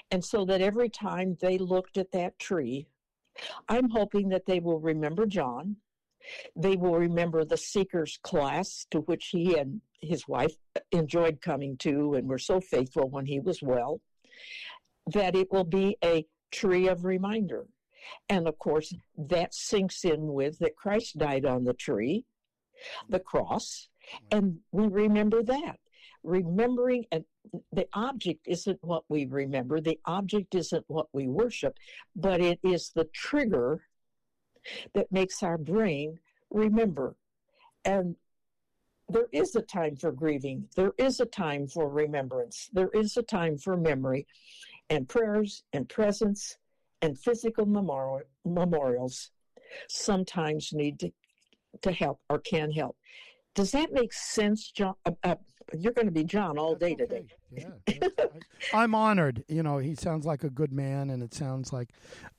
and 0.10 0.24
so 0.24 0.46
that 0.46 0.62
every 0.62 0.90
time 0.90 1.38
they 1.42 1.58
looked 1.58 1.98
at 1.98 2.12
that 2.12 2.38
tree, 2.40 2.88
I'm 3.68 3.90
hoping 3.90 4.30
that 4.30 4.46
they 4.46 4.60
will 4.60 4.80
remember 4.80 5.25
John. 5.25 5.78
They 6.56 6.75
will 6.75 6.96
remember 6.96 7.44
the 7.44 7.58
Seekers 7.58 8.20
class 8.22 8.86
to 8.92 9.00
which 9.01 9.28
he 9.28 9.58
and 9.58 9.82
his 10.01 10.28
wife 10.28 10.56
enjoyed 10.92 11.42
coming 11.42 11.78
to 11.78 12.13
and 12.13 12.28
were 12.28 12.38
so 12.38 12.60
faithful 12.60 13.10
when 13.10 13.25
he 13.25 13.40
was 13.40 13.62
well. 13.62 14.01
That 15.08 15.36
it 15.36 15.51
will 15.51 15.63
be 15.63 15.98
a 16.04 16.25
tree 16.51 16.88
of 16.88 17.06
reminder. 17.06 17.66
And 18.30 18.48
of 18.48 18.58
course, 18.60 18.94
that 19.18 19.54
sinks 19.54 20.06
in 20.06 20.34
with 20.34 20.60
that 20.60 20.75
Christ 20.75 21.18
died 21.18 21.46
on 21.46 21.63
the 21.63 21.74
tree, 21.74 22.25
the 23.10 23.20
cross, 23.20 23.90
and 24.32 24.60
we 24.72 24.88
remember 24.88 25.44
that. 25.44 25.80
Remembering, 26.24 27.06
and 27.12 27.25
the 27.71 27.88
object 27.93 28.48
isn't 28.48 28.79
what 28.81 29.03
we 29.10 29.25
remember, 29.25 29.81
the 29.81 30.00
object 30.05 30.55
isn't 30.55 30.86
what 30.88 31.07
we 31.13 31.27
worship, 31.27 31.77
but 32.15 32.41
it 32.41 32.60
is 32.63 32.91
the 32.93 33.05
trigger 33.05 33.81
that 34.93 35.12
makes 35.12 35.43
our 35.43 35.57
brain 35.57 36.19
remember. 36.50 37.15
And 37.86 38.15
there 39.10 39.27
is 39.31 39.55
a 39.55 39.62
time 39.62 39.95
for 39.95 40.12
grieving, 40.12 40.67
there 40.75 40.93
is 40.98 41.19
a 41.19 41.25
time 41.25 41.67
for 41.67 41.89
remembrance, 41.89 42.69
there 42.71 42.89
is 42.93 43.17
a 43.17 43.24
time 43.24 43.57
for 43.57 43.75
memory, 43.75 44.25
and 44.89 45.07
prayers 45.10 45.63
and 45.74 45.89
presence 45.89 46.57
and 47.01 47.17
physical 47.17 47.65
memori- 47.65 48.21
memorials 48.45 49.31
sometimes 49.88 50.71
need 50.74 51.00
to, 51.00 51.12
to 51.81 51.91
help 51.91 52.19
or 52.29 52.39
can 52.39 52.71
help. 52.71 52.95
Does 53.55 53.71
that 53.71 53.91
make 53.91 54.13
sense, 54.13 54.71
John? 54.71 54.93
Uh, 55.05 55.12
uh, 55.24 55.36
you're 55.78 55.94
going 55.94 56.08
to 56.08 56.12
be 56.12 56.24
John 56.24 56.58
all 56.58 56.75
day 56.75 56.94
okay. 56.94 56.96
today. 56.96 57.25
Yeah, 57.51 57.98
I, 58.74 58.84
am 58.84 58.96
honored. 58.96 59.44
You 59.48 59.63
know, 59.63 59.78
he 59.78 59.96
sounds 59.96 60.25
like 60.25 60.44
a 60.44 60.50
good 60.50 60.72
man, 60.72 61.10
and 61.10 61.22
it 61.22 61.34
sounds 61.34 61.74
like, 61.74 61.90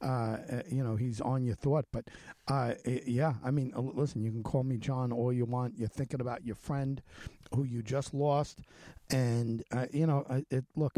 uh, 0.02 0.06
uh 0.50 0.62
you 0.70 0.82
know, 0.82 0.96
he's 0.96 1.20
on 1.20 1.44
your 1.44 1.54
thought. 1.54 1.86
But 1.92 2.08
uh, 2.48 2.74
yeah, 2.84 3.34
I 3.44 3.50
mean, 3.50 3.72
listen, 3.76 4.22
you 4.22 4.30
can 4.30 4.42
call 4.42 4.64
me 4.64 4.78
John 4.78 5.12
all 5.12 5.32
you 5.32 5.44
want. 5.44 5.78
You're 5.78 5.88
thinking 5.88 6.20
about 6.20 6.44
your 6.44 6.54
friend 6.54 7.02
who 7.54 7.64
you 7.64 7.82
just 7.82 8.14
lost, 8.14 8.60
and 9.10 9.62
uh, 9.72 9.86
you 9.92 10.06
know, 10.06 10.24
it. 10.50 10.64
Look, 10.76 10.94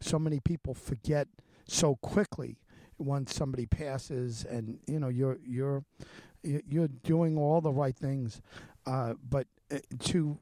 so 0.00 0.18
many 0.18 0.40
people 0.40 0.74
forget 0.74 1.28
so 1.66 1.96
quickly 1.96 2.58
once 2.98 3.34
somebody 3.34 3.66
passes, 3.66 4.44
and 4.44 4.78
you 4.86 4.98
know, 4.98 5.08
you're 5.08 5.38
you're 5.44 5.84
you're 6.42 6.88
doing 6.88 7.36
all 7.36 7.60
the 7.60 7.72
right 7.72 7.96
things, 7.96 8.40
uh, 8.86 9.14
but 9.28 9.46
to 9.98 10.38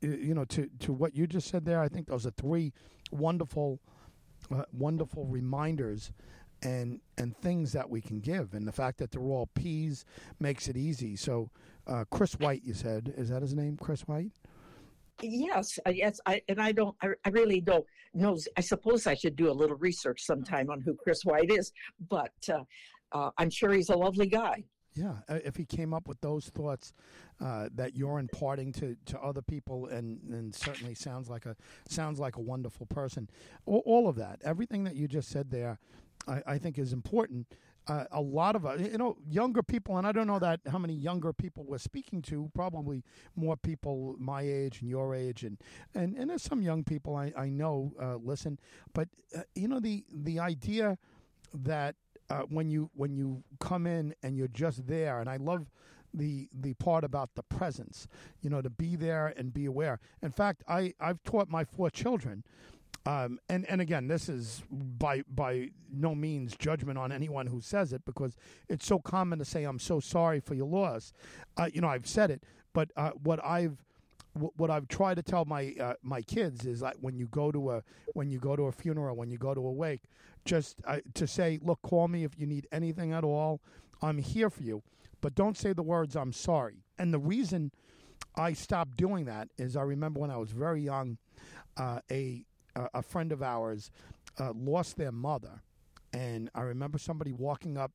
you 0.00 0.34
know, 0.34 0.44
to 0.46 0.68
to 0.80 0.92
what 0.92 1.16
you 1.16 1.26
just 1.26 1.48
said 1.48 1.64
there, 1.64 1.80
I 1.80 1.88
think 1.88 2.06
those 2.06 2.26
are 2.26 2.32
three 2.32 2.72
wonderful, 3.10 3.80
uh, 4.54 4.64
wonderful 4.72 5.26
reminders, 5.26 6.12
and 6.62 7.00
and 7.18 7.36
things 7.38 7.72
that 7.72 7.88
we 7.88 8.00
can 8.00 8.20
give, 8.20 8.54
and 8.54 8.66
the 8.66 8.72
fact 8.72 8.98
that 8.98 9.10
they're 9.10 9.22
all 9.22 9.48
peas 9.54 10.04
makes 10.38 10.68
it 10.68 10.76
easy. 10.76 11.16
So, 11.16 11.50
uh, 11.86 12.04
Chris 12.10 12.34
White, 12.34 12.62
you 12.64 12.74
said, 12.74 13.14
is 13.16 13.28
that 13.30 13.42
his 13.42 13.54
name, 13.54 13.76
Chris 13.80 14.02
White? 14.02 14.30
Yes, 15.22 15.78
yes, 15.90 16.20
I 16.26 16.42
and 16.48 16.60
I 16.60 16.72
don't, 16.72 16.96
I, 17.02 17.08
I 17.24 17.30
really 17.30 17.60
don't 17.60 17.84
know. 18.14 18.38
I 18.56 18.60
suppose 18.60 19.06
I 19.06 19.14
should 19.14 19.36
do 19.36 19.50
a 19.50 19.52
little 19.52 19.76
research 19.76 20.22
sometime 20.22 20.70
on 20.70 20.80
who 20.80 20.94
Chris 20.94 21.24
White 21.24 21.50
is, 21.50 21.72
but 22.08 22.32
uh, 22.52 22.64
uh, 23.12 23.30
I'm 23.38 23.50
sure 23.50 23.72
he's 23.72 23.90
a 23.90 23.96
lovely 23.96 24.26
guy. 24.26 24.64
Yeah, 24.94 25.14
uh, 25.28 25.38
if 25.44 25.56
he 25.56 25.64
came 25.64 25.94
up 25.94 26.08
with 26.08 26.20
those 26.20 26.46
thoughts 26.46 26.92
uh, 27.40 27.68
that 27.74 27.94
you're 27.94 28.18
imparting 28.18 28.72
to, 28.72 28.96
to 29.06 29.20
other 29.20 29.42
people, 29.42 29.86
and, 29.86 30.20
and 30.30 30.54
certainly 30.54 30.94
sounds 30.94 31.28
like 31.28 31.46
a 31.46 31.54
sounds 31.88 32.18
like 32.18 32.36
a 32.36 32.40
wonderful 32.40 32.86
person. 32.86 33.30
All, 33.66 33.82
all 33.86 34.08
of 34.08 34.16
that, 34.16 34.40
everything 34.44 34.84
that 34.84 34.96
you 34.96 35.06
just 35.06 35.28
said 35.28 35.50
there, 35.50 35.78
I, 36.26 36.42
I 36.46 36.58
think 36.58 36.78
is 36.78 36.92
important. 36.92 37.46
Uh, 37.86 38.04
a 38.12 38.20
lot 38.20 38.56
of 38.56 38.66
uh, 38.66 38.74
you 38.74 38.98
know 38.98 39.16
younger 39.28 39.62
people, 39.62 39.96
and 39.96 40.06
I 40.06 40.12
don't 40.12 40.26
know 40.26 40.38
that 40.40 40.60
how 40.70 40.78
many 40.78 40.94
younger 40.94 41.32
people 41.32 41.64
we're 41.64 41.78
speaking 41.78 42.20
to. 42.22 42.50
Probably 42.52 43.04
more 43.36 43.56
people 43.56 44.16
my 44.18 44.42
age 44.42 44.80
and 44.80 44.90
your 44.90 45.14
age, 45.14 45.44
and 45.44 45.56
and, 45.94 46.16
and 46.16 46.30
there's 46.30 46.42
some 46.42 46.62
young 46.62 46.84
people 46.84 47.16
I 47.16 47.32
I 47.36 47.48
know 47.48 47.92
uh, 48.00 48.16
listen, 48.16 48.58
but 48.92 49.08
uh, 49.36 49.42
you 49.54 49.68
know 49.68 49.80
the 49.80 50.04
the 50.12 50.40
idea 50.40 50.98
that 51.54 51.94
uh, 52.30 52.42
when 52.42 52.70
you 52.70 52.90
when 52.94 53.14
you 53.14 53.42
come 53.58 53.86
in 53.86 54.14
and 54.22 54.36
you're 54.36 54.48
just 54.48 54.86
there. 54.86 55.20
And 55.20 55.28
I 55.28 55.36
love 55.36 55.66
the 56.14 56.48
the 56.52 56.74
part 56.74 57.04
about 57.04 57.34
the 57.34 57.42
presence, 57.42 58.08
you 58.40 58.50
know, 58.50 58.62
to 58.62 58.70
be 58.70 58.96
there 58.96 59.34
and 59.36 59.52
be 59.52 59.66
aware. 59.66 60.00
In 60.22 60.30
fact, 60.30 60.62
I 60.68 60.94
I've 61.00 61.22
taught 61.24 61.48
my 61.48 61.64
four 61.64 61.90
children. 61.90 62.44
Um, 63.06 63.38
and 63.48 63.68
and 63.68 63.80
again, 63.80 64.08
this 64.08 64.28
is 64.28 64.62
by 64.70 65.22
by 65.28 65.70
no 65.92 66.14
means 66.14 66.54
judgment 66.56 66.98
on 66.98 67.12
anyone 67.12 67.46
who 67.46 67.60
says 67.60 67.92
it 67.92 68.04
because 68.04 68.36
it's 68.68 68.86
so 68.86 68.98
common 68.98 69.38
to 69.38 69.44
say 69.44 69.64
I'm 69.64 69.78
so 69.78 70.00
sorry 70.00 70.40
for 70.40 70.54
your 70.54 70.68
loss. 70.68 71.12
Uh, 71.56 71.68
you 71.72 71.80
know, 71.80 71.88
I've 71.88 72.06
said 72.06 72.30
it, 72.30 72.44
but 72.74 72.90
uh, 72.96 73.10
what 73.22 73.44
I've 73.44 73.78
what 74.34 74.70
I've 74.70 74.86
tried 74.88 75.16
to 75.16 75.22
tell 75.22 75.44
my 75.44 75.74
uh, 75.80 75.94
my 76.02 76.22
kids 76.22 76.66
is 76.66 76.80
that 76.80 76.96
when 77.00 77.16
you 77.16 77.26
go 77.28 77.50
to 77.50 77.70
a 77.72 77.82
when 78.12 78.30
you 78.30 78.38
go 78.38 78.54
to 78.54 78.64
a 78.64 78.72
funeral, 78.72 79.16
when 79.16 79.30
you 79.30 79.38
go 79.38 79.54
to 79.54 79.60
a 79.60 79.72
wake, 79.72 80.02
just 80.44 80.76
uh, 80.86 80.98
to 81.14 81.26
say, 81.26 81.58
look, 81.62 81.82
call 81.82 82.08
me 82.08 82.24
if 82.24 82.38
you 82.38 82.46
need 82.46 82.66
anything 82.72 83.12
at 83.12 83.24
all. 83.24 83.60
I'm 84.02 84.18
here 84.18 84.50
for 84.50 84.62
you, 84.62 84.82
but 85.20 85.34
don't 85.34 85.56
say 85.56 85.72
the 85.72 85.82
words 85.82 86.16
"I'm 86.16 86.32
sorry." 86.32 86.84
And 86.98 87.12
the 87.12 87.18
reason 87.18 87.70
I 88.36 88.52
stopped 88.54 88.96
doing 88.96 89.26
that 89.26 89.48
is 89.58 89.76
I 89.76 89.82
remember 89.82 90.20
when 90.20 90.30
I 90.30 90.36
was 90.38 90.50
very 90.52 90.80
young, 90.82 91.18
uh, 91.76 92.00
a 92.10 92.44
a 92.94 93.02
friend 93.02 93.32
of 93.32 93.42
ours 93.42 93.90
uh, 94.38 94.52
lost 94.54 94.96
their 94.96 95.12
mother, 95.12 95.62
and 96.12 96.50
I 96.54 96.62
remember 96.62 96.98
somebody 96.98 97.32
walking 97.32 97.76
up 97.76 97.92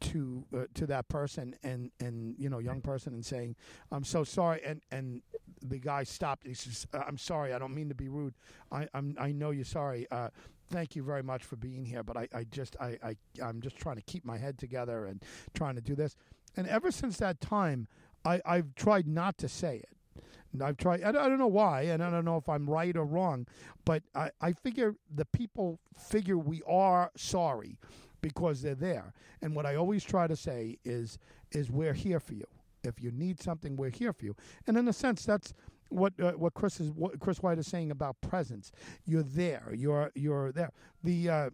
to 0.00 0.44
uh, 0.54 0.64
to 0.74 0.86
that 0.86 1.08
person 1.08 1.54
and 1.62 1.90
and 2.00 2.34
you 2.38 2.48
know 2.48 2.58
young 2.58 2.80
person 2.80 3.14
and 3.14 3.24
saying 3.24 3.56
I'm 3.92 4.04
so 4.04 4.24
sorry. 4.24 4.60
And 4.64 4.82
and 4.90 5.22
the 5.62 5.78
guy 5.78 6.04
stopped. 6.04 6.46
He 6.46 6.54
says 6.54 6.86
I'm 6.92 7.18
sorry. 7.18 7.52
I 7.52 7.58
don't 7.58 7.74
mean 7.74 7.88
to 7.88 7.94
be 7.94 8.08
rude. 8.08 8.34
I 8.72 8.88
I'm, 8.94 9.16
I 9.18 9.32
know 9.32 9.50
you're 9.50 9.64
sorry. 9.64 10.06
Uh, 10.10 10.30
thank 10.70 10.96
you 10.96 11.02
very 11.02 11.22
much 11.22 11.44
for 11.44 11.56
being 11.56 11.84
here 11.84 12.02
but 12.02 12.16
I, 12.16 12.28
I 12.34 12.44
just 12.44 12.76
I, 12.80 12.98
I 13.02 13.16
I'm 13.42 13.60
just 13.60 13.76
trying 13.76 13.96
to 13.96 14.02
keep 14.02 14.24
my 14.24 14.38
head 14.38 14.58
together 14.58 15.06
and 15.06 15.22
trying 15.54 15.74
to 15.74 15.80
do 15.80 15.94
this 15.94 16.16
and 16.56 16.66
ever 16.66 16.90
since 16.90 17.18
that 17.18 17.40
time 17.40 17.88
I 18.24 18.40
I've 18.44 18.74
tried 18.74 19.06
not 19.06 19.38
to 19.38 19.48
say 19.48 19.76
it 19.76 19.94
I've 20.62 20.76
tried. 20.76 21.02
I 21.02 21.12
don't 21.12 21.38
know 21.38 21.46
why, 21.46 21.82
and 21.82 22.02
I 22.02 22.10
don't 22.10 22.24
know 22.24 22.36
if 22.36 22.48
I'm 22.48 22.68
right 22.68 22.96
or 22.96 23.04
wrong, 23.04 23.46
but 23.84 24.02
I, 24.14 24.30
I 24.40 24.52
figure 24.52 24.94
the 25.12 25.24
people 25.24 25.80
figure 25.96 26.38
we 26.38 26.62
are 26.66 27.10
sorry 27.16 27.78
because 28.20 28.62
they're 28.62 28.74
there. 28.74 29.12
And 29.42 29.54
what 29.54 29.66
I 29.66 29.74
always 29.74 30.04
try 30.04 30.26
to 30.26 30.36
say 30.36 30.78
is 30.84 31.18
is 31.52 31.70
we're 31.70 31.92
here 31.92 32.20
for 32.20 32.34
you. 32.34 32.46
If 32.82 33.00
you 33.00 33.10
need 33.10 33.40
something, 33.40 33.76
we're 33.76 33.90
here 33.90 34.12
for 34.12 34.24
you. 34.24 34.36
And 34.66 34.76
in 34.76 34.86
a 34.88 34.92
sense, 34.92 35.24
that's 35.24 35.54
what 35.94 36.12
uh, 36.20 36.32
what 36.32 36.54
Chris 36.54 36.80
is 36.80 36.90
what 36.90 37.18
Chris 37.20 37.42
White 37.42 37.58
is 37.58 37.66
saying 37.66 37.90
about 37.90 38.20
presence. 38.20 38.72
You're 39.06 39.22
there. 39.22 39.72
You're 39.74 40.10
you're 40.14 40.52
there. 40.52 40.70
The 41.02 41.30
uh, 41.30 41.50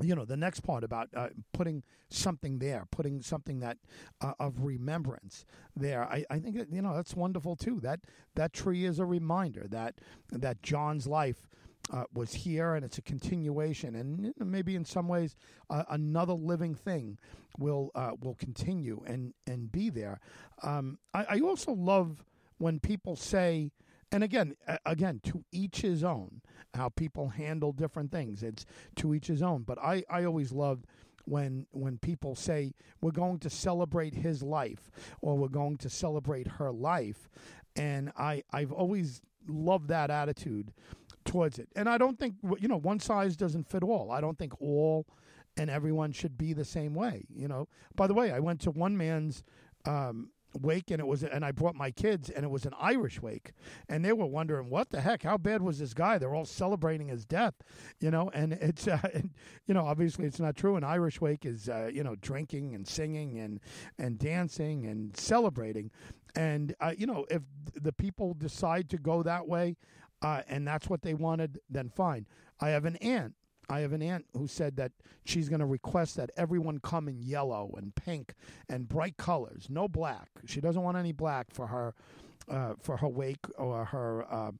you 0.00 0.14
know 0.14 0.24
the 0.24 0.36
next 0.36 0.60
part 0.60 0.84
about 0.84 1.08
uh, 1.14 1.28
putting 1.52 1.82
something 2.08 2.58
there, 2.58 2.86
putting 2.90 3.22
something 3.22 3.60
that 3.60 3.78
uh, 4.20 4.32
of 4.40 4.64
remembrance 4.64 5.44
there. 5.76 6.04
I, 6.04 6.24
I 6.30 6.38
think 6.38 6.56
that, 6.56 6.72
you 6.72 6.82
know 6.82 6.94
that's 6.94 7.14
wonderful 7.14 7.56
too. 7.56 7.80
That 7.80 8.00
that 8.34 8.52
tree 8.52 8.84
is 8.84 8.98
a 8.98 9.04
reminder 9.04 9.66
that 9.68 10.00
that 10.30 10.62
John's 10.62 11.06
life 11.06 11.48
uh, 11.92 12.04
was 12.14 12.32
here, 12.32 12.74
and 12.74 12.84
it's 12.84 12.98
a 12.98 13.02
continuation, 13.02 13.96
and 13.96 14.32
maybe 14.38 14.76
in 14.76 14.84
some 14.84 15.08
ways 15.08 15.36
uh, 15.68 15.84
another 15.90 16.34
living 16.34 16.74
thing 16.74 17.18
will 17.58 17.90
uh, 17.94 18.12
will 18.20 18.34
continue 18.34 19.02
and 19.06 19.34
and 19.46 19.70
be 19.70 19.90
there. 19.90 20.20
Um, 20.62 20.98
I, 21.12 21.24
I, 21.28 21.40
also 21.40 21.72
love 21.72 22.24
when 22.62 22.78
people 22.78 23.16
say, 23.16 23.70
and 24.10 24.22
again, 24.22 24.54
again, 24.86 25.20
to 25.24 25.44
each 25.52 25.80
his 25.80 26.04
own. 26.04 26.40
How 26.74 26.88
people 26.88 27.28
handle 27.28 27.72
different 27.72 28.10
things, 28.10 28.42
it's 28.42 28.64
to 28.96 29.12
each 29.12 29.26
his 29.26 29.42
own. 29.42 29.62
But 29.62 29.78
I 29.78 30.04
I 30.08 30.24
always 30.24 30.52
loved 30.52 30.86
when 31.26 31.66
when 31.72 31.98
people 31.98 32.34
say 32.34 32.72
we're 33.02 33.10
going 33.10 33.38
to 33.40 33.50
celebrate 33.50 34.14
his 34.14 34.42
life 34.42 34.90
or 35.20 35.36
we're 35.36 35.48
going 35.48 35.76
to 35.76 35.90
celebrate 35.90 36.48
her 36.48 36.72
life 36.72 37.28
and 37.76 38.10
i 38.16 38.42
i've 38.52 38.72
always 38.72 39.22
loved 39.46 39.86
that 39.86 40.10
attitude 40.10 40.72
towards 41.24 41.58
it. 41.58 41.68
And 41.76 41.88
I 41.88 41.98
don't 41.98 42.18
think 42.18 42.34
you 42.58 42.68
know 42.68 42.78
one 42.78 43.00
size 43.00 43.36
doesn't 43.36 43.68
fit 43.68 43.82
all. 43.82 44.10
I 44.10 44.20
don't 44.20 44.38
think 44.38 44.60
all 44.60 45.06
and 45.56 45.68
everyone 45.68 46.12
should 46.12 46.38
be 46.38 46.52
the 46.52 46.64
same 46.64 46.94
way. 46.94 47.24
You 47.34 47.48
know. 47.48 47.68
By 47.94 48.06
the 48.06 48.14
way, 48.14 48.32
I 48.32 48.38
went 48.40 48.60
to 48.62 48.70
one 48.70 48.96
man's. 48.96 49.42
Um, 49.84 50.30
wake 50.60 50.90
and 50.90 51.00
it 51.00 51.06
was 51.06 51.22
and 51.22 51.44
I 51.44 51.52
brought 51.52 51.74
my 51.74 51.90
kids 51.90 52.30
and 52.30 52.44
it 52.44 52.50
was 52.50 52.66
an 52.66 52.74
Irish 52.78 53.20
wake. 53.22 53.52
And 53.88 54.04
they 54.04 54.12
were 54.12 54.26
wondering 54.26 54.70
what 54.70 54.90
the 54.90 55.00
heck? 55.00 55.22
How 55.22 55.38
bad 55.38 55.62
was 55.62 55.78
this 55.78 55.94
guy? 55.94 56.18
They're 56.18 56.34
all 56.34 56.44
celebrating 56.44 57.08
his 57.08 57.24
death 57.24 57.54
you 58.00 58.10
know? 58.10 58.30
And 58.34 58.52
it's 58.54 58.88
uh, 58.88 59.00
and, 59.14 59.30
you 59.66 59.74
know 59.74 59.86
obviously 59.86 60.26
it's 60.26 60.40
not 60.40 60.56
true. 60.56 60.76
An 60.76 60.84
Irish 60.84 61.20
wake 61.20 61.44
is 61.46 61.68
uh, 61.68 61.90
you 61.92 62.02
know 62.02 62.16
drinking 62.16 62.74
and 62.74 62.86
singing 62.86 63.38
and 63.38 63.60
and 63.98 64.18
dancing 64.18 64.86
and 64.86 65.16
celebrating. 65.16 65.90
And 66.34 66.74
uh, 66.80 66.92
you 66.96 67.06
know 67.06 67.26
if 67.30 67.42
the 67.74 67.92
people 67.92 68.34
decide 68.34 68.88
to 68.90 68.98
go 68.98 69.22
that 69.22 69.46
way 69.46 69.76
uh, 70.22 70.42
and 70.48 70.66
that's 70.66 70.88
what 70.88 71.02
they 71.02 71.14
wanted, 71.14 71.60
then 71.68 71.88
fine. 71.88 72.26
I 72.60 72.70
have 72.70 72.84
an 72.84 72.96
aunt. 72.96 73.34
I 73.68 73.80
have 73.80 73.92
an 73.92 74.02
aunt 74.02 74.26
who 74.36 74.46
said 74.46 74.76
that 74.76 74.92
she's 75.24 75.48
going 75.48 75.60
to 75.60 75.66
request 75.66 76.16
that 76.16 76.30
everyone 76.36 76.78
come 76.80 77.08
in 77.08 77.20
yellow 77.20 77.72
and 77.76 77.94
pink 77.94 78.34
and 78.68 78.88
bright 78.88 79.16
colors, 79.16 79.68
no 79.70 79.88
black. 79.88 80.28
She 80.46 80.60
doesn't 80.60 80.82
want 80.82 80.96
any 80.96 81.12
black 81.12 81.48
for 81.52 81.68
her 81.68 81.94
uh, 82.50 82.74
for 82.80 82.96
her 82.96 83.08
wake 83.08 83.46
or 83.56 83.84
her 83.84 84.26
uh, 84.30 84.52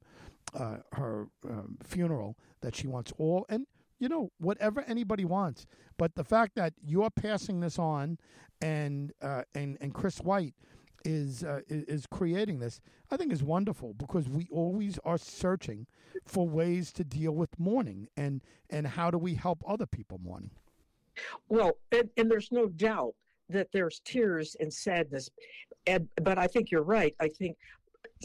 uh, 0.57 0.77
her 0.93 1.27
um, 1.47 1.77
funeral. 1.83 2.37
That 2.61 2.75
she 2.75 2.87
wants 2.87 3.11
all 3.17 3.45
and 3.49 3.67
you 4.03 4.09
know, 4.09 4.31
whatever 4.37 4.81
anybody 4.81 5.23
wants. 5.23 5.65
But 5.97 6.15
the 6.15 6.25
fact 6.25 6.55
that 6.55 6.73
you're 6.85 7.09
passing 7.09 7.61
this 7.61 7.79
on, 7.79 8.17
and 8.61 9.13
uh, 9.21 9.43
and 9.55 9.77
and 9.79 9.93
Chris 9.93 10.19
White 10.19 10.55
is 11.03 11.43
uh, 11.43 11.61
is 11.69 12.05
creating 12.05 12.59
this, 12.59 12.81
I 13.11 13.17
think 13.17 13.31
is 13.31 13.43
wonderful 13.43 13.93
because 13.93 14.29
we 14.29 14.47
always 14.51 14.99
are 15.05 15.17
searching 15.17 15.87
for 16.25 16.47
ways 16.47 16.91
to 16.93 17.03
deal 17.03 17.33
with 17.33 17.57
mourning 17.59 18.07
and 18.17 18.41
and 18.69 18.87
how 18.87 19.11
do 19.11 19.17
we 19.17 19.35
help 19.35 19.63
other 19.67 19.85
people 19.85 20.19
mourning. 20.23 20.51
Well, 21.49 21.77
and, 21.91 22.09
and 22.17 22.29
there's 22.29 22.51
no 22.51 22.67
doubt 22.67 23.13
that 23.49 23.67
there's 23.71 24.01
tears 24.03 24.55
and 24.59 24.73
sadness, 24.73 25.29
and 25.85 26.07
but 26.21 26.37
I 26.37 26.47
think 26.47 26.71
you're 26.71 26.83
right. 26.83 27.15
I 27.19 27.27
think 27.27 27.57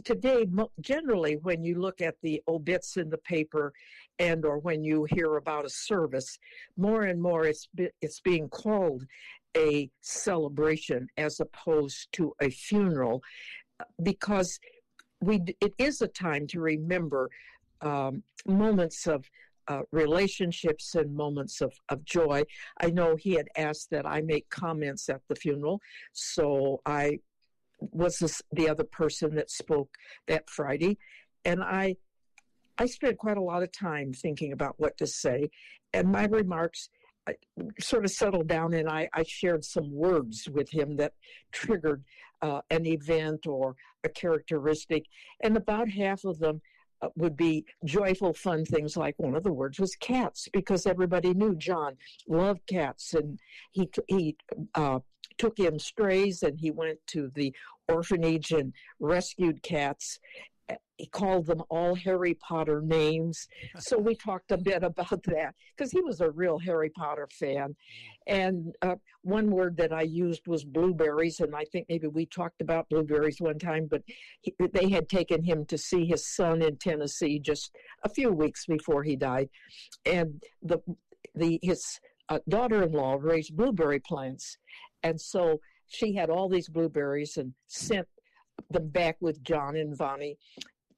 today 0.05 0.47
generally 0.81 1.37
when 1.37 1.63
you 1.63 1.81
look 1.81 2.01
at 2.01 2.15
the 2.23 2.43
obits 2.49 2.97
in 2.97 3.11
the 3.11 3.19
paper 3.19 3.73
and 4.19 4.45
or 4.45 4.59
when 4.59 4.85
you 4.85 5.07
hear 5.11 5.37
about 5.37 5.65
a 5.65 5.71
service 5.71 6.39
more 6.77 7.05
and 7.05 7.21
more 7.21 7.47
it's 7.47 7.69
it's 8.01 8.21
being 8.21 8.49
called 8.49 9.05
a 9.59 9.91
celebration 10.01 11.09
as 11.17 11.41
opposed 11.41 12.09
to 12.13 12.33
a 12.41 12.49
funeral 12.49 13.23
because 14.03 14.59
we 15.21 15.43
it 15.61 15.75
is 15.79 16.01
a 16.01 16.09
time 16.09 16.47
to 16.47 16.61
remember 16.61 17.29
um, 17.81 18.23
moments 18.47 19.07
of 19.07 19.25
uh, 19.67 19.83
relationships 19.93 20.95
and 20.95 21.15
moments 21.15 21.61
of, 21.61 21.73
of 21.91 22.05
joy. 22.05 22.43
I 22.81 22.91
know 22.91 23.17
he 23.17 23.33
had 23.35 23.49
asked 23.57 23.91
that 23.91 24.07
I 24.07 24.23
make 24.23 24.49
comments 24.49 25.09
at 25.09 25.21
the 25.29 25.35
funeral, 25.35 25.81
so 26.13 26.81
I 26.87 27.19
was 27.81 28.19
this, 28.19 28.41
the 28.53 28.69
other 28.69 28.85
person 28.85 29.35
that 29.35 29.51
spoke 29.51 29.91
that 30.27 30.49
Friday, 30.49 30.99
and 31.45 31.63
I 31.63 31.97
I 32.79 32.87
spent 32.87 33.19
quite 33.19 33.37
a 33.37 33.43
lot 33.43 33.65
of 33.65 33.73
time 33.73 34.13
thinking 34.13 34.53
about 34.53 34.75
what 34.79 34.97
to 34.99 35.07
say, 35.07 35.51
and 35.93 36.09
my 36.09 36.25
remarks 36.27 36.89
Sort 37.81 38.05
of 38.05 38.11
settled 38.11 38.49
down, 38.49 38.75
and 38.75 38.89
I, 38.89 39.09
I 39.13 39.23
shared 39.23 39.65
some 39.65 39.93
words 39.93 40.49
with 40.49 40.71
him 40.71 40.97
that 40.97 41.13
triggered 41.53 42.05
uh, 42.43 42.61
an 42.71 42.87
event 42.87 43.47
or 43.47 43.77
a 44.05 44.09
characteristic, 44.09 45.05
and 45.43 45.57
about 45.57 45.89
half 45.89 46.25
of 46.25 46.39
them 46.39 46.61
uh, 47.01 47.09
would 47.17 47.37
be 47.37 47.65
joyful, 47.85 48.33
fun 48.33 48.65
things 48.65 48.97
like 48.97 49.15
one 49.19 49.37
of 49.37 49.45
the 49.45 49.53
words 49.53 49.79
was 49.79 49.95
cats 49.97 50.49
because 50.53 50.87
everybody 50.87 51.33
knew 51.33 51.55
John 51.55 51.97
loved 52.27 52.67
cats 52.67 53.15
and 53.15 53.39
he 53.71 53.89
he 54.09 54.37
uh, 54.75 54.99
took 55.37 55.61
in 55.61 55.79
strays 55.79 56.43
and 56.43 56.59
he 56.59 56.73
went 56.73 56.99
to 57.09 57.31
the 57.35 57.55
orphanage 57.89 58.51
and 58.51 58.73
rescued 58.99 59.63
cats. 59.63 60.19
He 60.97 61.07
called 61.07 61.47
them 61.47 61.63
all 61.71 61.95
Harry 61.95 62.35
Potter 62.35 62.83
names. 62.83 63.49
So 63.79 63.97
we 63.97 64.15
talked 64.15 64.51
a 64.51 64.59
bit 64.59 64.83
about 64.83 65.23
that 65.25 65.55
because 65.77 65.93
he 65.93 66.01
was 66.01 66.21
a 66.21 66.31
real 66.31 66.59
Harry 66.59 66.91
Potter 66.91 67.29
fan. 67.31 67.77
And 68.27 68.75
uh, 68.83 68.97
one 69.23 69.51
word 69.51 69.77
that 69.77 69.93
I 69.93 70.03
used 70.03 70.47
was 70.47 70.65
blueberries. 70.65 71.41
And 71.41 71.55
I 71.55 71.65
think 71.65 71.87
maybe 71.89 72.09
we 72.09 72.27
talked 72.27 72.61
about 72.61 72.89
blueberries 72.89 73.41
one 73.41 73.59
time, 73.59 73.87
but 73.91 74.03
he, 74.41 74.55
they 74.73 74.91
had 74.91 75.09
taken 75.09 75.43
him 75.43 75.65
to 75.67 75.79
see 75.79 76.05
his 76.05 76.27
son 76.27 76.63
in 76.63 76.77
Tennessee 76.77 77.39
just 77.39 77.75
a 78.03 78.09
few 78.09 78.33
weeks 78.33 78.67
before 78.67 79.03
he 79.05 79.17
died. 79.17 79.49
And 80.05 80.43
the, 80.63 80.79
the, 81.35 81.59
his 81.63 82.01
uh, 82.29 82.41
daughter-in-law 82.49 83.19
raised 83.21 83.57
blueberry 83.57 84.01
plants 84.01 84.59
and 85.03 85.21
so 85.21 85.61
she 85.87 86.15
had 86.15 86.31
all 86.31 86.49
these 86.49 86.69
blueberries 86.69 87.37
and 87.37 87.53
sent 87.67 88.07
them 88.71 88.89
back 88.89 89.17
with 89.21 89.43
John 89.43 89.77
and 89.77 89.97
Vonnie 89.97 90.39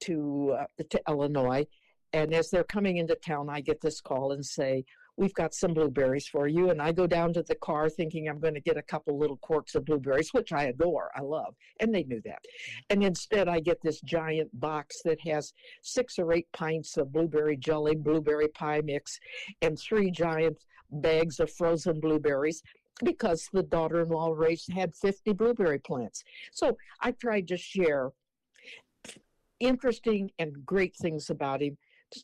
to 0.00 0.56
uh, 0.58 0.82
to 0.90 1.00
Illinois. 1.08 1.66
And 2.12 2.34
as 2.34 2.50
they're 2.50 2.64
coming 2.64 2.96
into 2.96 3.14
town, 3.14 3.48
I 3.48 3.60
get 3.60 3.80
this 3.80 4.00
call 4.00 4.32
and 4.32 4.44
say, 4.44 4.84
"We've 5.16 5.34
got 5.34 5.54
some 5.54 5.74
blueberries 5.74 6.26
for 6.26 6.48
you." 6.48 6.70
And 6.70 6.82
I 6.82 6.90
go 6.90 7.06
down 7.06 7.32
to 7.34 7.42
the 7.42 7.54
car 7.54 7.88
thinking 7.88 8.28
I'm 8.28 8.40
going 8.40 8.54
to 8.54 8.60
get 8.60 8.76
a 8.76 8.82
couple 8.82 9.16
little 9.16 9.36
quarts 9.36 9.76
of 9.76 9.84
blueberries, 9.84 10.30
which 10.32 10.52
I 10.52 10.64
adore, 10.64 11.10
I 11.14 11.20
love, 11.20 11.54
and 11.78 11.94
they 11.94 12.02
knew 12.02 12.20
that. 12.24 12.40
And 12.88 13.04
instead, 13.04 13.46
I 13.48 13.60
get 13.60 13.80
this 13.82 14.00
giant 14.00 14.50
box 14.58 15.02
that 15.04 15.20
has 15.20 15.52
six 15.82 16.18
or 16.18 16.32
eight 16.32 16.48
pints 16.52 16.96
of 16.96 17.12
blueberry 17.12 17.56
jelly, 17.56 17.94
blueberry 17.94 18.48
pie 18.48 18.80
mix, 18.84 19.20
and 19.62 19.78
three 19.78 20.10
giant 20.10 20.58
bags 20.90 21.38
of 21.38 21.50
frozen 21.52 22.00
blueberries 22.00 22.62
because 23.04 23.48
the 23.52 23.62
daughter-in-law 23.62 24.32
raised 24.32 24.72
had 24.72 24.94
50 24.94 25.32
blueberry 25.32 25.78
plants. 25.78 26.24
So 26.52 26.76
I 27.00 27.12
tried 27.12 27.48
to 27.48 27.56
share 27.56 28.10
interesting 29.58 30.30
and 30.38 30.64
great 30.64 30.96
things 30.96 31.30
about 31.30 31.62
him 31.62 31.76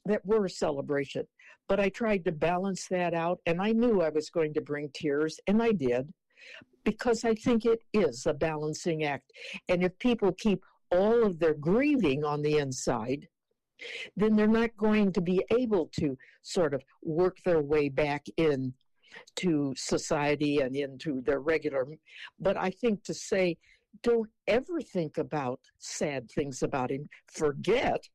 that 0.05 0.25
were 0.25 0.47
a 0.47 0.51
celebration. 0.51 1.27
But 1.69 1.81
I 1.81 1.89
tried 1.89 2.25
to 2.25 2.33
balance 2.33 2.87
that 2.89 3.13
out, 3.13 3.41
and 3.47 3.61
I 3.61 3.73
knew 3.73 4.01
I 4.01 4.09
was 4.09 4.31
going 4.31 4.55
to 4.55 4.61
bring 4.61 4.91
tears, 4.95 5.39
and 5.47 5.63
I 5.63 5.73
did, 5.73 6.13
because 6.85 7.25
I 7.25 7.35
think 7.35 7.65
it 7.65 7.83
is 7.93 8.27
a 8.27 8.35
balancing 8.35 9.05
act. 9.05 9.33
And 9.69 9.83
if 9.83 9.99
people 9.99 10.33
keep 10.33 10.65
all 10.93 11.25
of 11.25 11.39
their 11.39 11.55
grieving 11.55 12.25
on 12.25 12.43
the 12.43 12.59
inside, 12.59 13.27
then 14.17 14.37
they're 14.37 14.47
not 14.47 14.77
going 14.77 15.13
to 15.13 15.21
be 15.21 15.45
able 15.51 15.91
to 15.99 16.17
sort 16.43 16.73
of 16.73 16.83
work 17.03 17.39
their 17.45 17.61
way 17.61 17.89
back 17.89 18.25
in 18.37 18.73
to 19.37 19.75
society 19.77 20.61
and 20.61 20.77
into 20.77 21.21
their 21.23 21.41
regular. 21.41 21.87
But 22.39 22.57
I 22.57 22.71
think 22.71 23.05
to 23.05 23.15
say, 23.15 23.57
don't 24.03 24.29
ever 24.47 24.81
think 24.81 25.19
about 25.19 25.61
sad 25.79 26.31
things 26.31 26.63
about 26.63 26.91
him, 26.91 27.09
forget, 27.27 28.09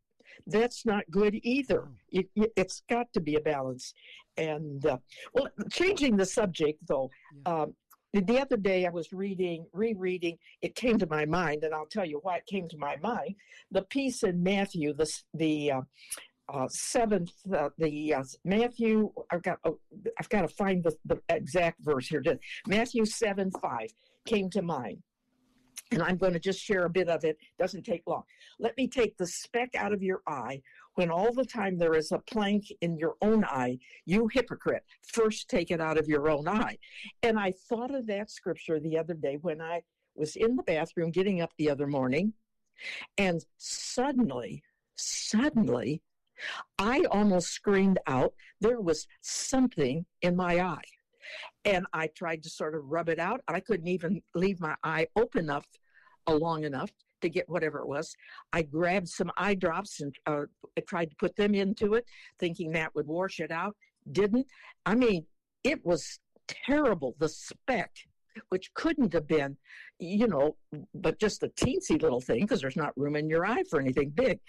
that's 0.47 0.85
not 0.85 1.03
good 1.09 1.39
either. 1.43 1.87
It, 2.09 2.27
has 2.57 2.81
got 2.89 3.11
to 3.13 3.19
be 3.19 3.35
a 3.35 3.41
balance. 3.41 3.93
And, 4.37 4.85
uh, 4.85 4.97
well, 5.33 5.47
changing 5.71 6.17
the 6.17 6.25
subject 6.25 6.79
though, 6.87 7.09
yeah. 7.45 7.61
um, 7.61 7.75
the 8.13 8.39
other 8.39 8.57
day 8.57 8.85
I 8.85 8.89
was 8.89 9.13
reading, 9.13 9.65
rereading, 9.71 10.37
it 10.61 10.75
came 10.75 10.97
to 10.99 11.07
my 11.07 11.25
mind, 11.25 11.63
and 11.63 11.73
I'll 11.73 11.85
tell 11.85 12.05
you 12.05 12.19
why 12.23 12.37
it 12.37 12.45
came 12.45 12.67
to 12.69 12.77
my 12.77 12.97
mind. 12.97 13.35
The 13.71 13.83
piece 13.83 14.23
in 14.23 14.43
Matthew, 14.43 14.93
the, 14.93 15.09
the 15.33 15.71
uh, 15.71 15.81
uh, 16.53 16.67
seventh, 16.69 17.33
uh, 17.55 17.69
the 17.77 18.13
uh, 18.13 18.23
Matthew. 18.43 19.11
I've 19.31 19.43
got 19.43 19.59
oh, 19.63 19.79
I've 20.19 20.29
got 20.29 20.41
to 20.41 20.47
find 20.47 20.83
the, 20.83 20.95
the 21.05 21.19
exact 21.29 21.81
verse 21.81 22.07
here. 22.07 22.23
Matthew 22.67 23.05
seven 23.05 23.51
five 23.61 23.89
came 24.25 24.49
to 24.51 24.61
mind, 24.61 25.01
and 25.91 26.03
I'm 26.03 26.17
going 26.17 26.33
to 26.33 26.39
just 26.39 26.59
share 26.59 26.85
a 26.85 26.89
bit 26.89 27.09
of 27.09 27.23
it. 27.23 27.37
Doesn't 27.57 27.83
take 27.83 28.03
long. 28.05 28.23
Let 28.59 28.77
me 28.77 28.87
take 28.87 29.17
the 29.17 29.27
speck 29.27 29.69
out 29.75 29.93
of 29.93 30.03
your 30.03 30.21
eye 30.27 30.61
when 30.95 31.09
all 31.09 31.33
the 31.33 31.45
time 31.45 31.77
there 31.77 31.95
is 31.95 32.11
a 32.11 32.19
plank 32.19 32.65
in 32.81 32.97
your 32.97 33.15
own 33.21 33.45
eye. 33.45 33.77
You 34.05 34.27
hypocrite! 34.27 34.83
First, 35.13 35.49
take 35.49 35.71
it 35.71 35.79
out 35.79 35.97
of 35.97 36.07
your 36.07 36.29
own 36.29 36.47
eye. 36.47 36.77
And 37.23 37.39
I 37.39 37.53
thought 37.69 37.95
of 37.95 38.07
that 38.07 38.29
scripture 38.29 38.79
the 38.79 38.97
other 38.97 39.13
day 39.13 39.37
when 39.41 39.61
I 39.61 39.81
was 40.15 40.35
in 40.35 40.57
the 40.57 40.63
bathroom 40.63 41.11
getting 41.11 41.41
up 41.41 41.51
the 41.57 41.69
other 41.69 41.87
morning, 41.87 42.33
and 43.17 43.43
suddenly, 43.57 44.63
suddenly 44.95 46.01
I 46.77 47.03
almost 47.11 47.49
screamed 47.49 47.99
out. 48.07 48.33
There 48.59 48.81
was 48.81 49.07
something 49.21 50.05
in 50.21 50.35
my 50.35 50.59
eye. 50.61 50.83
And 51.65 51.85
I 51.93 52.07
tried 52.07 52.43
to 52.43 52.49
sort 52.49 52.75
of 52.75 52.91
rub 52.91 53.09
it 53.09 53.19
out. 53.19 53.41
I 53.47 53.59
couldn't 53.59 53.87
even 53.87 54.21
leave 54.33 54.59
my 54.59 54.75
eye 54.83 55.07
open 55.15 55.45
enough, 55.45 55.65
uh, 56.27 56.33
long 56.35 56.63
enough 56.63 56.91
to 57.21 57.29
get 57.29 57.47
whatever 57.47 57.79
it 57.79 57.87
was. 57.87 58.15
I 58.51 58.63
grabbed 58.63 59.07
some 59.07 59.31
eye 59.37 59.55
drops 59.55 60.01
and 60.01 60.13
uh, 60.25 60.43
tried 60.87 61.11
to 61.11 61.15
put 61.17 61.35
them 61.35 61.55
into 61.55 61.93
it, 61.93 62.05
thinking 62.39 62.71
that 62.71 62.93
would 62.95 63.07
wash 63.07 63.39
it 63.39 63.51
out. 63.51 63.75
Didn't. 64.11 64.47
I 64.85 64.95
mean, 64.95 65.25
it 65.63 65.85
was 65.85 66.19
terrible. 66.47 67.15
The 67.19 67.29
speck, 67.29 67.91
which 68.49 68.73
couldn't 68.73 69.13
have 69.13 69.27
been, 69.27 69.57
you 69.99 70.27
know, 70.27 70.55
but 70.95 71.19
just 71.19 71.43
a 71.43 71.49
teensy 71.49 72.01
little 72.01 72.21
thing 72.21 72.41
because 72.41 72.61
there's 72.61 72.75
not 72.75 72.97
room 72.97 73.15
in 73.15 73.29
your 73.29 73.45
eye 73.45 73.63
for 73.69 73.79
anything 73.79 74.09
big. 74.09 74.39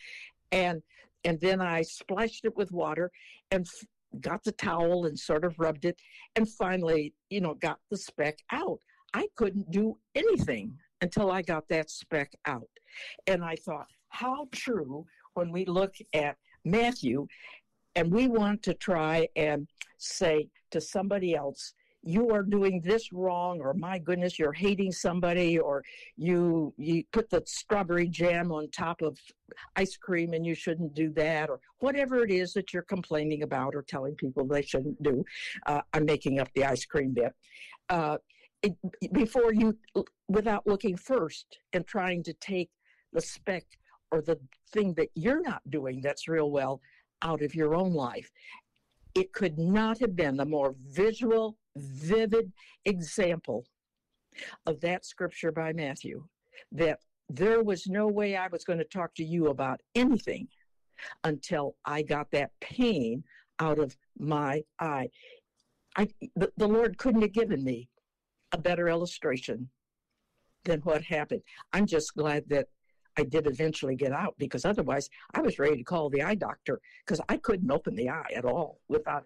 And 0.51 0.83
and 1.25 1.41
then 1.41 1.61
I 1.61 1.83
splashed 1.83 2.45
it 2.45 2.57
with 2.57 2.73
water 2.73 3.11
and 3.51 3.67
f- 3.67 4.21
got 4.21 4.45
the 4.45 4.53
towel 4.53 5.07
and 5.07 5.19
sort 5.19 5.45
of 5.45 5.59
rubbed 5.59 5.85
it 5.85 6.01
and 6.37 6.49
finally, 6.49 7.15
you 7.31 7.41
know, 7.41 7.55
got 7.55 7.79
the 7.91 7.97
speck 7.97 8.39
out. 8.51 8.79
I 9.15 9.29
couldn't 9.37 9.71
do 9.71 9.99
anything 10.15 10.77
until 11.01 11.31
I 11.31 11.43
got 11.43 11.69
that 11.69 11.91
speck 11.91 12.33
out. 12.47 12.69
And 13.27 13.45
I 13.45 13.57
thought, 13.57 13.87
how 14.09 14.49
true 14.53 15.07
when 15.35 15.51
we 15.51 15.65
look 15.65 15.95
at 16.13 16.37
Matthew 16.65 17.27
and 17.95 18.13
we 18.13 18.29
want 18.29 18.63
to 18.65 18.75
try 18.75 19.29
and 19.37 19.67
say 19.99 20.49
to 20.71 20.81
somebody 20.81 21.35
else, 21.35 21.75
you 22.03 22.31
are 22.31 22.43
doing 22.43 22.81
this 22.81 23.13
wrong 23.13 23.61
or 23.61 23.75
my 23.75 23.99
goodness 23.99 24.39
you're 24.39 24.53
hating 24.53 24.91
somebody 24.91 25.59
or 25.59 25.83
you 26.17 26.75
you 26.77 27.05
put 27.13 27.31
the 27.31 27.43
strawberry 27.47 28.09
jam 28.09 28.51
on 28.51 28.69
top 28.71 29.03
of 29.03 29.19
ice 29.77 29.97
cream 29.97 30.33
and 30.33 30.45
you 30.45 30.55
shouldn't 30.55 30.95
do 30.95 31.11
that 31.11 31.49
or 31.49 31.61
whatever 31.79 32.25
it 32.25 32.31
is 32.31 32.53
that 32.53 32.73
you're 32.73 32.83
complaining 32.83 33.43
about 33.43 33.75
or 33.75 33.83
telling 33.83 34.15
people 34.15 34.45
they 34.45 34.63
shouldn't 34.63 35.01
do 35.03 35.25
uh, 35.67 35.81
i'm 35.93 36.05
making 36.05 36.41
up 36.41 36.49
the 36.55 36.65
ice 36.65 36.85
cream 36.85 37.13
bit. 37.13 37.33
Uh, 37.89 38.19
it, 38.63 38.75
before 39.13 39.53
you 39.53 39.77
without 40.29 40.67
looking 40.67 40.97
first 40.97 41.59
and 41.73 41.87
trying 41.87 42.23
to 42.23 42.33
take 42.35 42.71
the 43.13 43.21
speck 43.21 43.65
or 44.11 44.23
the 44.23 44.39
thing 44.73 44.95
that 44.95 45.09
you're 45.15 45.43
not 45.43 45.63
doing 45.71 46.01
that's 46.01 46.29
real 46.29 46.51
well 46.51 46.81
out 47.23 47.43
of 47.43 47.55
your 47.55 47.75
own 47.75 47.93
life 47.93 48.31
it 49.15 49.33
could 49.33 49.59
not 49.59 49.99
have 49.99 50.17
been 50.17 50.41
a 50.41 50.45
more 50.45 50.75
visual, 50.89 51.57
vivid 51.77 52.53
example 52.85 53.65
of 54.67 54.81
that 54.81 55.05
scripture 55.05 55.53
by 55.53 55.73
Matthew 55.73 56.25
that 56.73 56.99
there 57.29 57.63
was 57.63 57.87
no 57.87 58.07
way 58.07 58.37
I 58.37 58.49
was 58.49 58.65
going 58.65 58.79
to 58.79 58.85
talk 58.85 59.15
to 59.17 59.25
you 59.25 59.49
about 59.49 59.81
anything 59.95 60.49
until 61.25 61.77
I 61.85 62.03
got 62.03 62.31
that 62.33 62.51
pain 62.61 63.25
out 63.59 63.79
of 63.79 63.97
my 64.19 64.63
eye. 64.79 65.09
I, 65.97 66.09
the, 66.37 66.51
the 66.57 66.69
Lord 66.69 66.99
couldn't 66.99 67.23
have 67.23 67.33
given 67.33 67.63
me 67.63 67.89
a 68.53 68.59
better 68.59 68.89
illustration 68.89 69.69
than 70.65 70.81
what 70.81 71.03
happened. 71.03 71.43
I'm 71.73 71.87
just 71.87 72.15
glad 72.15 72.45
that 72.49 72.69
I 73.19 73.25
did 73.25 73.47
eventually 73.47 73.97
get 73.97 74.13
out 74.13 74.35
because 74.39 74.65
otherwise 74.65 75.09
I 75.35 75.43
was 75.43 75.59
ready 75.59 75.77
to 75.77 75.85
call 75.85 76.09
the 76.09 76.23
eye 76.23 76.35
doctor 76.35 76.81
because 77.05 77.21
I 77.29 77.37
couldn't 77.37 77.71
open 77.71 77.95
the 77.95 78.09
eye 78.09 78.31
at 78.35 78.45
all 78.45 78.81
without 78.89 79.25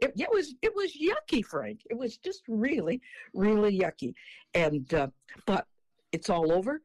it. 0.00 0.12
It, 0.16 0.28
was 0.30 0.54
it 0.62 0.74
was 0.74 0.96
yucky, 0.96 1.44
Frank. 1.44 1.80
It 1.90 1.96
was 1.96 2.16
just 2.16 2.42
really, 2.48 3.00
really 3.34 3.78
yucky. 3.78 4.14
And 4.54 4.92
uh, 4.94 5.08
but 5.46 5.66
it's 6.12 6.30
all 6.30 6.52
over. 6.52 6.80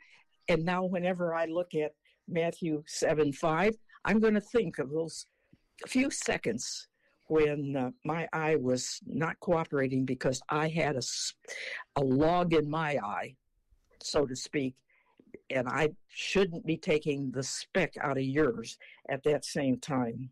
And 0.47 0.63
now, 0.63 0.83
whenever 0.83 1.33
I 1.33 1.45
look 1.45 1.73
at 1.75 1.93
Matthew 2.27 2.83
seven 2.87 3.31
five, 3.31 3.75
I'm 4.05 4.19
going 4.19 4.35
to 4.35 4.41
think 4.41 4.79
of 4.79 4.91
those 4.91 5.25
few 5.87 6.09
seconds 6.09 6.87
when 7.27 7.75
uh, 7.75 7.89
my 8.03 8.27
eye 8.33 8.55
was 8.55 8.99
not 9.07 9.39
cooperating 9.39 10.05
because 10.05 10.41
I 10.49 10.67
had 10.67 10.95
a, 10.95 11.01
a 11.95 12.03
log 12.03 12.53
in 12.53 12.69
my 12.69 12.97
eye, 12.97 13.35
so 14.01 14.25
to 14.27 14.35
speak, 14.35 14.75
and 15.49 15.67
I 15.67 15.89
shouldn't 16.07 16.65
be 16.65 16.77
taking 16.77 17.31
the 17.31 17.43
speck 17.43 17.93
out 17.99 18.17
of 18.17 18.23
yours 18.23 18.77
at 19.09 19.23
that 19.23 19.43
same 19.43 19.79
time. 19.79 20.29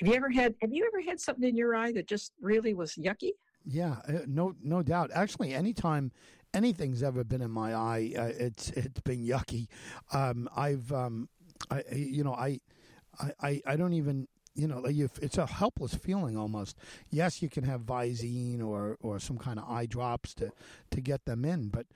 Have 0.00 0.08
you 0.08 0.14
ever 0.14 0.30
had 0.30 0.54
Have 0.62 0.72
you 0.72 0.86
ever 0.86 1.02
had 1.02 1.20
something 1.20 1.48
in 1.48 1.56
your 1.56 1.74
eye 1.74 1.92
that 1.92 2.06
just 2.06 2.32
really 2.40 2.74
was 2.74 2.94
yucky? 2.94 3.32
Yeah, 3.64 3.96
uh, 4.08 4.20
no, 4.26 4.54
no 4.62 4.82
doubt. 4.82 5.10
Actually, 5.12 5.54
anytime 5.54 6.12
anything's 6.54 7.02
ever 7.02 7.24
been 7.24 7.42
in 7.42 7.50
my 7.50 7.74
eye, 7.74 8.12
uh, 8.16 8.32
it's 8.38 8.70
it's 8.70 9.00
been 9.02 9.24
yucky. 9.24 9.68
Um, 10.12 10.48
I've, 10.56 10.90
um, 10.92 11.28
I, 11.70 11.84
you 11.92 12.24
know, 12.24 12.32
I, 12.32 12.60
I, 13.42 13.60
I 13.66 13.76
don't 13.76 13.92
even 13.92 14.26
you 14.54 14.66
know, 14.66 14.84
it's 14.84 15.38
a 15.38 15.46
helpless 15.46 15.94
feeling 15.94 16.36
almost. 16.36 16.76
Yes, 17.08 17.40
you 17.40 17.48
can 17.48 17.64
have 17.64 17.82
Visine 17.82 18.62
or, 18.62 18.98
or 19.00 19.18
some 19.20 19.38
kind 19.38 19.58
of 19.58 19.70
eye 19.70 19.86
drops 19.86 20.34
to, 20.34 20.50
to 20.90 21.00
get 21.00 21.24
them 21.24 21.44
in, 21.44 21.68
but 21.68 21.86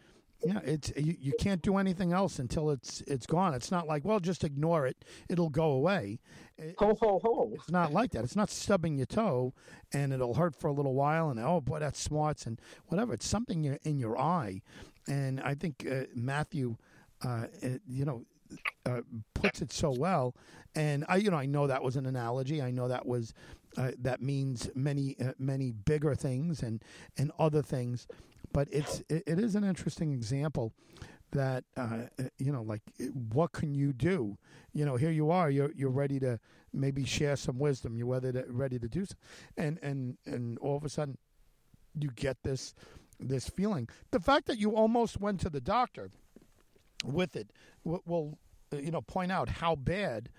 yeah, 0.42 0.60
it's 0.64 0.92
you, 0.96 1.16
you 1.18 1.32
can't 1.38 1.62
do 1.62 1.76
anything 1.76 2.12
else 2.12 2.38
until 2.38 2.70
it's 2.70 3.02
it's 3.06 3.26
gone. 3.26 3.54
It's 3.54 3.70
not 3.70 3.86
like 3.86 4.04
well, 4.04 4.20
just 4.20 4.44
ignore 4.44 4.86
it; 4.86 5.04
it'll 5.28 5.50
go 5.50 5.70
away. 5.70 6.20
Ho 6.78 6.96
ho 7.00 7.20
ho! 7.22 7.52
It's 7.54 7.70
not 7.70 7.92
like 7.92 8.12
that. 8.12 8.24
It's 8.24 8.36
not 8.36 8.50
stubbing 8.50 8.96
your 8.96 9.06
toe 9.06 9.54
and 9.92 10.12
it'll 10.12 10.34
hurt 10.34 10.54
for 10.54 10.68
a 10.68 10.72
little 10.72 10.94
while, 10.94 11.30
and 11.30 11.40
oh 11.40 11.60
boy, 11.60 11.78
that 11.78 11.96
smarts 11.96 12.46
and 12.46 12.60
whatever. 12.86 13.14
It's 13.14 13.26
something 13.26 13.78
in 13.84 13.98
your 13.98 14.18
eye, 14.18 14.60
and 15.06 15.40
I 15.40 15.54
think 15.54 15.86
uh, 15.90 16.04
Matthew, 16.14 16.76
uh, 17.22 17.46
you 17.88 18.04
know, 18.04 18.24
uh, 18.86 19.00
puts 19.34 19.62
it 19.62 19.72
so 19.72 19.90
well. 19.90 20.34
And 20.74 21.04
I, 21.08 21.16
you 21.16 21.30
know, 21.30 21.36
I 21.36 21.46
know 21.46 21.66
that 21.66 21.82
was 21.82 21.96
an 21.96 22.06
analogy. 22.06 22.60
I 22.60 22.70
know 22.70 22.88
that 22.88 23.06
was 23.06 23.32
uh, 23.76 23.92
that 24.00 24.20
means 24.20 24.68
many, 24.74 25.16
uh, 25.20 25.32
many 25.38 25.70
bigger 25.72 26.14
things 26.14 26.62
and 26.62 26.82
and 27.16 27.30
other 27.38 27.62
things 27.62 28.06
but 28.54 28.68
it's 28.70 29.00
it, 29.10 29.24
it 29.26 29.38
is 29.38 29.54
an 29.56 29.64
interesting 29.64 30.12
example 30.12 30.72
that 31.32 31.64
uh, 31.76 32.04
you 32.38 32.52
know 32.52 32.62
like 32.62 32.80
what 33.12 33.52
can 33.52 33.74
you 33.74 33.92
do? 33.92 34.38
You 34.72 34.86
know 34.86 34.96
here 34.96 35.10
you 35.10 35.30
are 35.30 35.50
you're 35.50 35.72
you're 35.76 35.90
ready 35.90 36.18
to 36.20 36.40
maybe 36.72 37.04
share 37.04 37.36
some 37.36 37.58
wisdom 37.58 37.96
you're 37.96 38.06
ready 38.06 38.32
to, 38.32 38.44
ready 38.48 38.78
to 38.78 38.88
do 38.88 39.04
so 39.04 39.14
and 39.56 39.78
and 39.82 40.16
and 40.24 40.58
all 40.58 40.76
of 40.76 40.84
a 40.84 40.88
sudden 40.88 41.18
you 41.98 42.10
get 42.14 42.38
this 42.42 42.74
this 43.20 43.48
feeling. 43.48 43.88
The 44.12 44.20
fact 44.20 44.46
that 44.46 44.58
you 44.58 44.74
almost 44.74 45.20
went 45.20 45.40
to 45.40 45.50
the 45.50 45.60
doctor 45.60 46.10
with 47.04 47.36
it 47.36 47.50
will 47.84 48.38
uh, 48.72 48.76
you 48.76 48.92
know 48.92 49.02
point 49.02 49.32
out 49.32 49.48
how 49.48 49.74
bad 49.74 50.30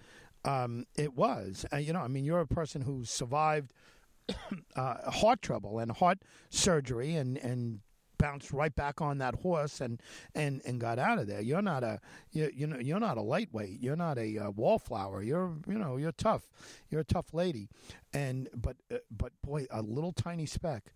um, 0.45 0.85
it 0.95 1.15
was. 1.15 1.65
Uh, 1.71 1.77
you 1.77 1.91
know 1.91 1.99
i 1.99 2.07
mean 2.07 2.23
you're 2.23 2.39
a 2.39 2.47
person 2.47 2.81
who 2.81 3.03
survived 3.03 3.73
uh, 4.77 5.11
heart 5.11 5.41
trouble 5.41 5.79
and 5.79 5.91
heart 5.91 6.19
surgery 6.49 7.15
and 7.15 7.37
and 7.37 7.81
bounced 8.25 8.51
right 8.51 8.75
back 8.75 9.01
on 9.01 9.19
that 9.19 9.35
horse 9.35 9.81
and 9.81 10.01
and 10.33 10.61
and 10.65 10.79
got 10.79 10.97
out 10.97 11.19
of 11.19 11.27
there. 11.27 11.41
You're 11.41 11.61
not 11.61 11.83
a 11.83 11.99
you 12.31 12.49
you 12.53 12.65
know 12.65 12.79
you're 12.79 12.99
not 12.99 13.17
a 13.17 13.21
lightweight. 13.21 13.79
You're 13.81 13.95
not 13.95 14.17
a 14.17 14.39
uh, 14.39 14.49
wallflower. 14.49 15.21
You're 15.21 15.53
you 15.67 15.77
know 15.77 15.97
you're 15.97 16.11
tough. 16.11 16.47
You're 16.89 17.01
a 17.01 17.05
tough 17.05 17.33
lady. 17.33 17.67
And 18.13 18.49
but 18.55 18.77
uh, 18.91 18.97
but 19.11 19.33
boy, 19.43 19.67
a 19.69 19.81
little 19.81 20.11
tiny 20.11 20.45
speck. 20.45 20.93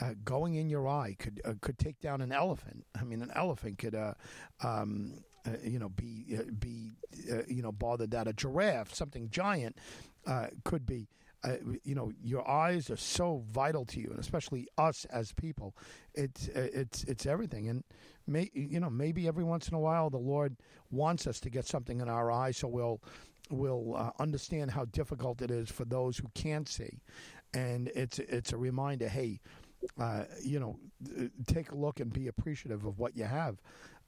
Uh, 0.00 0.14
going 0.24 0.54
in 0.54 0.70
your 0.70 0.88
eye 0.88 1.14
could 1.18 1.42
uh, 1.44 1.52
could 1.60 1.78
take 1.78 2.00
down 2.00 2.22
an 2.22 2.32
elephant. 2.32 2.86
I 2.98 3.04
mean, 3.04 3.20
an 3.20 3.30
elephant 3.34 3.76
could, 3.78 3.94
uh, 3.94 4.14
um, 4.64 5.22
uh, 5.46 5.50
you 5.62 5.78
know, 5.78 5.90
be 5.90 6.38
uh, 6.38 6.50
be 6.58 6.92
uh, 7.30 7.42
you 7.46 7.62
know 7.62 7.72
bothered 7.72 8.12
that 8.12 8.26
a 8.26 8.32
giraffe, 8.32 8.94
something 8.94 9.28
giant, 9.28 9.76
could 10.64 10.86
be 10.86 11.08
you 11.82 11.94
know, 11.94 12.12
your 12.22 12.48
eyes 12.48 12.90
are 12.90 12.96
so 12.96 13.44
vital 13.50 13.84
to 13.86 14.00
you, 14.00 14.08
and 14.10 14.18
especially 14.18 14.68
us 14.78 15.04
as 15.06 15.32
people. 15.32 15.76
It's 16.14 16.48
it's 16.48 17.04
it's 17.04 17.26
everything, 17.26 17.68
and 17.68 17.84
may 18.26 18.50
you 18.54 18.80
know 18.80 18.90
maybe 18.90 19.26
every 19.26 19.44
once 19.44 19.68
in 19.68 19.74
a 19.74 19.80
while 19.80 20.10
the 20.10 20.18
Lord 20.18 20.56
wants 20.90 21.26
us 21.26 21.40
to 21.40 21.50
get 21.50 21.66
something 21.66 22.00
in 22.00 22.08
our 22.08 22.30
eyes, 22.30 22.56
so 22.58 22.68
we'll 22.68 23.00
will 23.50 23.96
uh, 23.96 24.10
understand 24.18 24.70
how 24.70 24.84
difficult 24.86 25.42
it 25.42 25.50
is 25.50 25.70
for 25.70 25.84
those 25.84 26.16
who 26.18 26.28
can't 26.34 26.68
see, 26.68 27.00
and 27.54 27.88
it's 27.94 28.18
it's 28.18 28.52
a 28.52 28.56
reminder. 28.56 29.08
Hey, 29.08 29.40
uh, 29.98 30.24
you 30.42 30.60
know, 30.60 30.78
take 31.46 31.72
a 31.72 31.74
look 31.74 32.00
and 32.00 32.12
be 32.12 32.28
appreciative 32.28 32.84
of 32.84 32.98
what 32.98 33.16
you 33.16 33.24
have. 33.24 33.60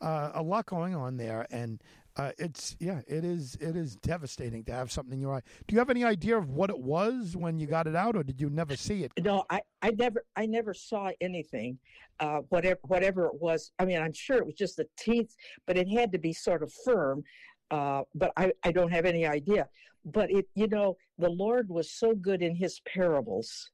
Uh, 0.04 0.32
a 0.34 0.42
lot 0.42 0.66
going 0.66 0.94
on 0.94 1.16
there, 1.16 1.46
and 1.50 1.80
uh, 2.16 2.30
it's 2.36 2.76
yeah, 2.78 3.00
it 3.06 3.24
is 3.24 3.56
it 3.58 3.74
is 3.74 3.96
devastating 3.96 4.62
to 4.62 4.70
have 4.70 4.92
something 4.92 5.14
in 5.14 5.20
your 5.20 5.34
eye. 5.34 5.40
Do 5.66 5.72
you 5.72 5.78
have 5.78 5.88
any 5.88 6.04
idea 6.04 6.36
of 6.36 6.50
what 6.50 6.68
it 6.68 6.78
was 6.78 7.38
when 7.38 7.58
you 7.58 7.66
got 7.66 7.86
it 7.86 7.96
out, 7.96 8.14
or 8.14 8.22
did 8.22 8.38
you 8.38 8.50
never 8.50 8.76
see 8.76 9.02
it? 9.02 9.12
No, 9.18 9.44
I, 9.48 9.62
I 9.80 9.92
never 9.92 10.26
I 10.36 10.44
never 10.44 10.74
saw 10.74 11.10
anything. 11.22 11.78
Uh, 12.20 12.40
whatever 12.50 12.80
whatever 12.82 13.24
it 13.24 13.40
was, 13.40 13.72
I 13.78 13.86
mean, 13.86 13.98
I'm 13.98 14.12
sure 14.12 14.36
it 14.36 14.44
was 14.44 14.56
just 14.56 14.76
the 14.76 14.86
teeth, 14.98 15.34
but 15.66 15.78
it 15.78 15.88
had 15.88 16.12
to 16.12 16.18
be 16.18 16.34
sort 16.34 16.62
of 16.62 16.70
firm. 16.84 17.24
Uh, 17.70 18.02
but 18.14 18.30
I, 18.36 18.52
I 18.62 18.72
don't 18.72 18.92
have 18.92 19.06
any 19.06 19.26
idea. 19.26 19.70
But 20.04 20.30
it 20.30 20.46
you 20.54 20.68
know 20.68 20.98
the 21.16 21.30
Lord 21.30 21.70
was 21.70 21.90
so 21.90 22.14
good 22.14 22.42
in 22.42 22.54
His 22.54 22.78
parables 22.80 23.70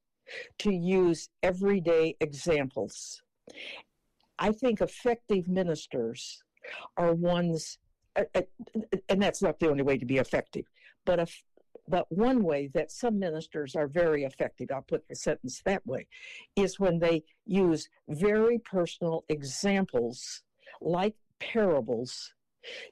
to 0.60 0.72
use 0.72 1.28
everyday 1.42 2.14
examples. 2.20 3.20
I 4.40 4.52
think 4.52 4.80
effective 4.80 5.48
ministers 5.48 6.42
are 6.96 7.14
ones 7.14 7.78
uh, 8.16 8.24
uh, 8.34 8.42
and 9.08 9.22
that's 9.22 9.42
not 9.42 9.58
the 9.58 9.68
only 9.70 9.82
way 9.82 9.96
to 9.98 10.04
be 10.04 10.18
effective, 10.18 10.64
but 11.04 11.18
if, 11.20 11.42
but 11.88 12.06
one 12.10 12.42
way 12.42 12.68
that 12.74 12.90
some 12.90 13.18
ministers 13.18 13.76
are 13.76 13.86
very 13.86 14.24
effective, 14.24 14.68
I'll 14.72 14.82
put 14.82 15.06
the 15.08 15.16
sentence 15.16 15.62
that 15.64 15.86
way, 15.86 16.06
is 16.56 16.78
when 16.78 16.98
they 16.98 17.22
use 17.46 17.88
very 18.08 18.58
personal 18.58 19.24
examples 19.28 20.42
like 20.80 21.14
parables 21.38 22.32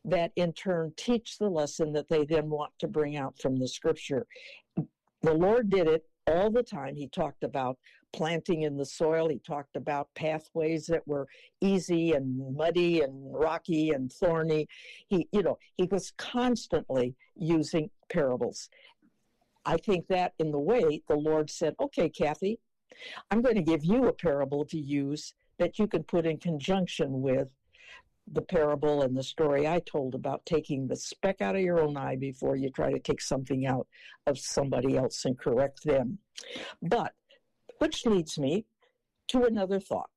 that 0.04 0.32
in 0.36 0.52
turn 0.52 0.92
teach 0.96 1.38
the 1.38 1.48
lesson 1.48 1.92
that 1.92 2.08
they 2.08 2.24
then 2.24 2.48
want 2.48 2.72
to 2.78 2.88
bring 2.88 3.16
out 3.16 3.38
from 3.38 3.58
the 3.58 3.68
scripture. 3.68 4.26
The 5.22 5.34
Lord 5.34 5.68
did 5.68 5.88
it 5.88 6.04
all 6.26 6.50
the 6.50 6.62
time. 6.62 6.96
He 6.96 7.08
talked 7.08 7.42
about 7.42 7.78
planting 8.12 8.62
in 8.62 8.76
the 8.76 8.84
soil. 8.84 9.28
He 9.28 9.38
talked 9.38 9.76
about 9.76 10.14
pathways 10.14 10.86
that 10.86 11.06
were 11.06 11.28
easy 11.60 12.12
and 12.12 12.56
muddy 12.56 13.02
and 13.02 13.12
rocky 13.34 13.90
and 13.90 14.12
thorny. 14.12 14.68
He, 15.08 15.28
you 15.32 15.42
know, 15.42 15.58
he 15.76 15.84
was 15.90 16.12
constantly 16.16 17.14
using 17.36 17.90
parables. 18.10 18.68
I 19.64 19.76
think 19.76 20.06
that 20.08 20.32
in 20.38 20.50
the 20.50 20.58
way 20.58 21.02
the 21.08 21.16
Lord 21.16 21.50
said, 21.50 21.74
okay, 21.80 22.08
Kathy, 22.08 22.58
I'm 23.30 23.42
going 23.42 23.56
to 23.56 23.62
give 23.62 23.84
you 23.84 24.06
a 24.06 24.12
parable 24.12 24.64
to 24.66 24.78
use 24.78 25.34
that 25.58 25.78
you 25.78 25.86
can 25.86 26.04
put 26.04 26.26
in 26.26 26.38
conjunction 26.38 27.20
with 27.20 27.48
the 28.32 28.42
parable 28.42 29.02
and 29.02 29.16
the 29.16 29.22
story 29.22 29.66
I 29.66 29.80
told 29.80 30.14
about 30.14 30.44
taking 30.44 30.86
the 30.86 30.96
speck 30.96 31.40
out 31.40 31.56
of 31.56 31.62
your 31.62 31.80
own 31.80 31.96
eye 31.96 32.16
before 32.16 32.56
you 32.56 32.70
try 32.70 32.92
to 32.92 32.98
take 32.98 33.20
something 33.20 33.66
out 33.66 33.86
of 34.26 34.38
somebody 34.38 34.96
else 34.96 35.24
and 35.24 35.38
correct 35.38 35.84
them. 35.84 36.18
But 36.82 37.14
which 37.78 38.06
leads 38.06 38.38
me 38.38 38.64
to 39.28 39.44
another 39.44 39.80
thought. 39.80 40.10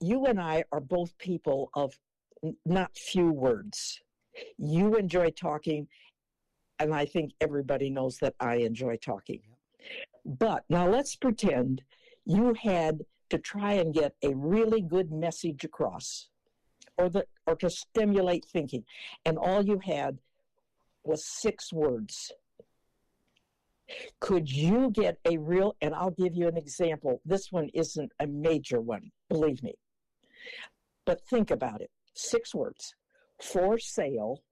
You 0.00 0.26
and 0.26 0.40
I 0.40 0.64
are 0.72 0.80
both 0.80 1.16
people 1.18 1.70
of 1.74 1.98
not 2.64 2.96
few 2.96 3.32
words. 3.32 4.00
You 4.58 4.96
enjoy 4.96 5.30
talking, 5.30 5.88
and 6.78 6.94
I 6.94 7.06
think 7.06 7.32
everybody 7.40 7.90
knows 7.90 8.18
that 8.18 8.34
I 8.38 8.56
enjoy 8.56 8.96
talking. 8.96 9.40
But 10.24 10.64
now 10.68 10.88
let's 10.88 11.16
pretend 11.16 11.82
you 12.24 12.54
had 12.54 13.04
to 13.30 13.38
try 13.38 13.74
and 13.74 13.94
get 13.94 14.14
a 14.22 14.34
really 14.34 14.80
good 14.80 15.10
message 15.10 15.64
across 15.64 16.28
or 16.98 17.08
the 17.08 17.26
or 17.46 17.56
to 17.56 17.70
stimulate 17.70 18.44
thinking 18.44 18.84
and 19.24 19.38
all 19.38 19.62
you 19.62 19.78
had 19.78 20.18
was 21.04 21.24
six 21.24 21.72
words 21.72 22.32
Could 24.20 24.50
you 24.50 24.90
get 24.90 25.18
a 25.24 25.36
real, 25.38 25.76
and 25.80 25.94
I'll 25.94 26.10
give 26.10 26.34
you 26.34 26.48
an 26.48 26.56
example. 26.56 27.20
This 27.24 27.52
one 27.52 27.68
isn't 27.74 28.12
a 28.20 28.26
major 28.26 28.80
one, 28.80 29.10
believe 29.28 29.62
me. 29.62 29.74
But 31.04 31.20
think 31.28 31.50
about 31.50 31.80
it 31.80 31.90
six 32.14 32.54
words 32.54 32.94
for 33.40 33.78
sale, 33.78 34.42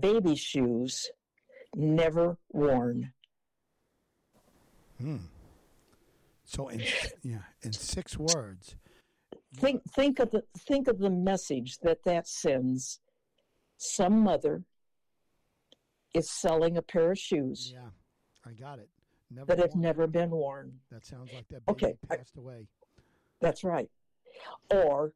baby 0.00 0.34
shoes, 0.34 1.10
never 1.74 2.36
worn. 2.52 3.12
Hmm. 5.00 5.16
So 6.44 6.68
in 6.68 6.82
yeah, 7.22 7.42
in 7.62 7.72
six 7.72 8.18
words. 8.18 8.76
Think 9.56 9.82
think 9.92 10.18
of 10.18 10.30
the 10.30 10.42
think 10.58 10.88
of 10.88 10.98
the 10.98 11.10
message 11.10 11.78
that 11.82 12.04
that 12.04 12.28
sends. 12.28 13.00
Some 13.76 14.20
mother 14.20 14.64
is 16.14 16.30
selling 16.30 16.76
a 16.76 16.82
pair 16.82 17.10
of 17.10 17.18
shoes 17.18 17.72
Yeah, 17.74 17.90
I 18.46 18.52
got 18.52 18.78
it. 18.78 18.88
Never 19.30 19.46
that 19.46 19.58
have 19.58 19.70
worn. 19.70 19.82
never 19.82 20.06
been 20.06 20.30
worn. 20.30 20.72
That 20.90 21.04
sounds 21.04 21.32
like 21.34 21.48
that 21.48 21.64
baby 21.66 21.72
Okay, 21.72 21.94
passed 22.08 22.36
away. 22.36 22.66
That's 23.40 23.64
right. 23.64 23.88
Or 24.70 25.12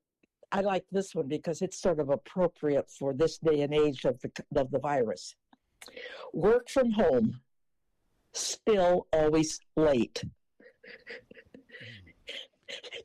I 0.50 0.60
like 0.60 0.84
this 0.90 1.14
one 1.14 1.28
because 1.28 1.62
it's 1.62 1.80
sort 1.80 2.00
of 2.00 2.08
appropriate 2.10 2.90
for 2.90 3.12
this 3.12 3.38
day 3.38 3.62
and 3.62 3.74
age 3.74 4.04
of 4.04 4.20
the 4.20 4.30
of 4.56 4.70
the 4.70 4.78
virus. 4.78 5.34
Work 6.32 6.68
from 6.70 6.90
home, 6.92 7.40
still 8.32 9.06
always 9.12 9.60
late. 9.76 10.22
Hmm. 10.22 10.30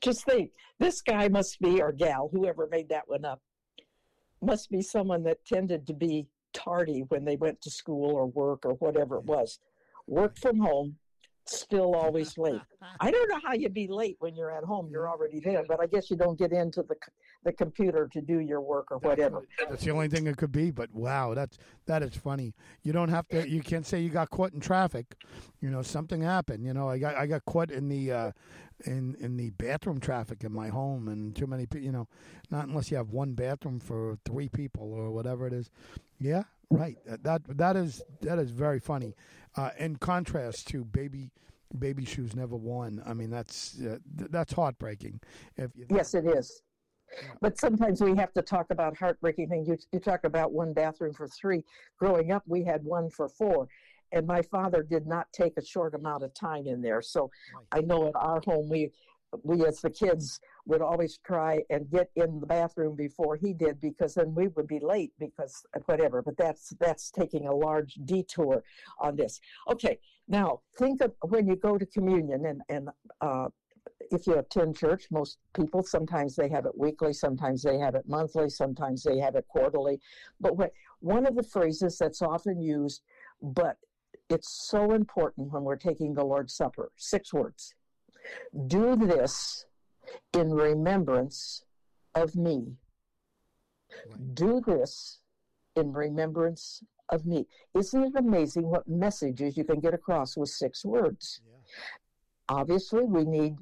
Just 0.01 0.25
think, 0.25 0.51
this 0.79 1.01
guy 1.01 1.27
must 1.29 1.59
be, 1.62 1.81
or 1.81 1.91
gal, 1.91 2.29
whoever 2.31 2.67
made 2.69 2.89
that 2.89 3.07
one 3.07 3.23
up, 3.23 3.41
must 4.41 4.69
be 4.69 4.81
someone 4.81 5.23
that 5.23 5.45
tended 5.45 5.88
to 5.88 5.93
be 5.93 6.27
tardy 6.53 7.03
when 7.07 7.25
they 7.25 7.36
went 7.36 7.62
to 7.62 7.69
school 7.69 8.12
or 8.12 8.25
work 8.27 8.65
or 8.65 8.73
whatever 8.73 9.17
it 9.17 9.25
was. 9.25 9.59
Work 10.13 10.38
from 10.38 10.60
home, 10.60 10.95
still 11.47 11.95
always 11.95 12.38
late. 12.38 12.62
I 12.99 13.10
don't 13.10 13.28
know 13.30 13.39
how 13.43 13.54
you'd 13.54 13.73
be 13.73 13.88
late 13.88 14.15
when 14.19 14.36
you're 14.36 14.52
at 14.52 14.63
home. 14.63 14.88
You're 14.91 15.10
already 15.10 15.39
there, 15.39 15.63
but 15.67 15.82
I 15.82 15.88
guess 15.88 16.12
you 16.12 16.15
don't 16.15 16.38
get 16.38 16.52
into 16.52 16.84
the 16.84 16.95
the 17.43 17.52
computer 17.52 18.08
to 18.13 18.21
do 18.21 18.39
your 18.39 18.62
work 18.62 18.91
or 18.91 18.99
whatever. 18.99 19.41
That's 19.67 19.84
the 19.84 19.91
only 19.91 20.08
thing 20.08 20.28
it 20.28 20.38
could 20.38 20.52
be. 20.52 20.69
But 20.69 20.93
wow, 20.93 21.34
that's 21.34 21.58
that 21.88 22.04
is 22.04 22.15
funny. 22.15 22.54
You 22.84 22.93
don't 22.93 23.10
have 23.10 23.28
to. 23.30 23.49
You 23.49 23.62
can't 23.62 23.88
say 23.88 24.02
you 24.02 24.10
got 24.10 24.30
caught 24.30 24.54
in 24.54 24.60
traffic. 24.60 25.15
You 25.60 25.71
know, 25.71 25.82
something 25.82 26.21
happened. 26.21 26.63
You 26.63 26.76
know, 26.76 26.88
I 26.88 26.99
got 26.99 27.15
I 27.15 27.26
got 27.26 27.43
caught 27.45 27.71
in 27.71 27.89
the 27.89 28.12
uh, 28.12 28.32
in 28.86 29.15
in 29.19 29.36
the 29.36 29.49
bathroom 29.49 29.99
traffic 29.99 30.43
in 30.43 30.54
my 30.54 30.67
home, 30.67 31.08
and 31.08 31.36
too 31.36 31.47
many 31.47 31.65
people. 31.65 31.86
You 31.86 31.91
know, 31.91 32.08
not 32.52 32.67
unless 32.67 32.91
you 32.91 32.97
have 32.97 33.10
one 33.10 33.34
bathroom 33.34 33.80
for 33.80 34.19
three 34.26 34.47
people 34.47 34.93
or 34.93 35.10
whatever 35.10 35.47
it 35.47 35.54
is. 35.54 35.71
Yeah, 36.19 36.43
right. 36.69 36.97
That 37.06 37.41
that 37.58 37.76
is 37.76 38.02
that 38.21 38.39
is 38.39 38.52
very 38.52 38.80
funny. 38.80 39.15
Uh, 39.56 39.69
in 39.78 39.97
contrast 39.97 40.67
to 40.69 40.84
baby 40.84 41.32
baby 41.78 42.06
shoes 42.06 42.36
never 42.36 42.56
worn. 42.56 43.02
I 43.06 43.13
mean, 43.13 43.30
that's 43.30 43.80
uh, 43.82 43.97
th- 44.17 44.32
that's 44.32 44.54
heartbreaking. 44.54 45.19
If 45.58 45.71
you 45.76 45.86
Yes, 45.89 46.13
it 46.13 46.26
is. 46.26 46.62
But 47.41 47.60
sometimes 47.60 48.02
we 48.02 48.15
have 48.15 48.34
to 48.34 48.41
talk 48.41 48.67
about 48.71 48.97
heartbreaking 48.97 49.49
things. 49.49 49.67
You, 49.67 49.78
you 49.91 49.99
talk 49.99 50.23
about 50.23 50.52
one 50.52 50.73
bathroom 50.73 51.13
for 51.13 51.28
three. 51.28 51.63
Growing 51.99 52.32
up, 52.32 52.43
we 52.47 52.63
had 52.63 52.84
one 52.84 53.10
for 53.10 53.30
four. 53.30 53.67
And 54.12 54.28
my 54.28 54.41
father 54.43 54.84
did 54.84 55.08
not 55.08 55.28
take 55.34 55.54
a 55.58 55.65
short 55.65 55.95
amount 55.95 56.23
of 56.23 56.34
time 56.34 56.67
in 56.67 56.82
there. 56.82 57.02
So 57.02 57.32
I 57.71 57.82
know 57.82 58.08
at 58.08 58.15
our 58.15 58.41
home, 58.45 58.69
we, 58.69 58.91
we 59.43 59.65
as 59.65 59.82
the 59.82 59.89
kids 59.89 60.39
would 60.65 60.82
always 60.82 61.17
try 61.26 61.62
and 61.69 61.89
get 61.89 62.10
in 62.15 62.39
the 62.39 62.46
bathroom 62.46 62.96
before 62.96 63.36
he 63.36 63.54
did 63.54 63.80
because 63.82 64.15
then 64.15 64.34
we 64.36 64.48
would 64.50 64.67
be 64.67 64.80
late 64.80 65.12
because 65.19 65.65
whatever. 65.86 66.22
But 66.22 66.38
that's 66.38 66.74
that's 66.80 67.12
taking 67.12 67.48
a 67.48 67.56
large 67.56 67.96
detour 68.06 68.63
on 69.00 69.15
this. 69.15 69.39
Okay, 69.72 70.00
now 70.28 70.62
think 70.78 71.02
of 71.02 71.13
when 71.22 71.48
you 71.48 71.56
go 71.56 71.78
to 71.78 71.86
communion 71.86 72.46
and 72.46 72.62
and 72.69 72.89
uh, 73.22 73.50
if 74.12 74.28
you 74.28 74.38
attend 74.38 74.78
church, 74.78 75.08
most 75.12 75.38
people 75.56 75.84
sometimes 75.84 76.36
they 76.36 76.50
have 76.50 76.65
it 76.65 76.78
weekly, 76.78 77.13
sometimes 77.13 77.63
they 77.63 77.78
have 77.78 77.96
it 77.96 78.08
monthly, 78.08 78.50
sometimes 78.50 79.04
they 79.04 79.17
have 79.17 79.36
it 79.36 79.48
quarterly. 79.48 80.00
But 80.39 80.58
what, 80.58 80.72
one 81.00 81.26
of 81.26 81.36
the 81.36 81.43
phrases 81.43 81.98
that's 81.98 82.22
often 82.22 82.62
used, 82.62 83.02
but 83.41 83.78
it's 84.30 84.67
so 84.69 84.91
important 84.93 85.52
when 85.52 85.63
we're 85.63 85.76
taking 85.76 86.13
the 86.13 86.24
Lord's 86.24 86.54
Supper 86.54 86.91
six 86.96 87.34
words 87.34 87.76
do 88.67 88.95
this 88.95 89.65
in 90.33 90.51
remembrance 90.51 91.63
of 92.15 92.36
me. 92.36 92.77
Right. 94.09 94.36
Do 94.36 94.62
this 94.65 95.19
in 95.75 95.93
remembrance 95.93 96.83
of 97.09 97.25
me. 97.25 97.47
Isn't 97.75 98.03
it 98.03 98.13
amazing 98.15 98.63
what 98.69 98.88
messages 98.88 99.57
you 99.57 99.63
can 99.63 99.79
get 99.79 99.93
across 99.93 100.36
with 100.38 100.49
six 100.49 100.83
words? 100.86 101.41
Yeah. 101.45 101.57
obviously 102.49 103.03
we 103.05 103.23
need 103.23 103.55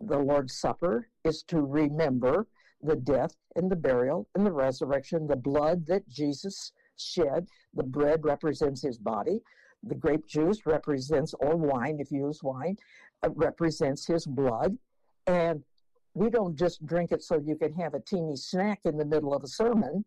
the 0.00 0.18
lord's 0.18 0.54
supper 0.54 1.08
is 1.24 1.42
to 1.42 1.60
remember 1.62 2.46
the 2.82 2.96
death 2.96 3.34
and 3.56 3.70
the 3.70 3.76
burial 3.76 4.28
and 4.34 4.44
the 4.44 4.52
resurrection 4.52 5.26
the 5.26 5.36
blood 5.36 5.86
that 5.86 6.06
jesus 6.08 6.72
shed 6.96 7.46
the 7.74 7.82
bread 7.82 8.24
represents 8.24 8.82
his 8.82 8.98
body 8.98 9.40
the 9.82 9.94
grape 9.94 10.26
juice 10.26 10.66
represents 10.66 11.34
or 11.40 11.56
wine 11.56 11.98
if 12.00 12.10
you 12.10 12.26
use 12.26 12.42
wine 12.42 12.76
uh, 13.22 13.30
represents 13.30 14.06
his 14.06 14.26
blood 14.26 14.76
and 15.26 15.62
we 16.14 16.30
don't 16.30 16.56
just 16.56 16.84
drink 16.86 17.12
it 17.12 17.22
so 17.22 17.38
you 17.38 17.56
can 17.56 17.72
have 17.72 17.94
a 17.94 18.00
teeny 18.00 18.36
snack 18.36 18.80
in 18.84 18.96
the 18.96 19.04
middle 19.04 19.34
of 19.34 19.44
a 19.44 19.48
sermon 19.48 20.04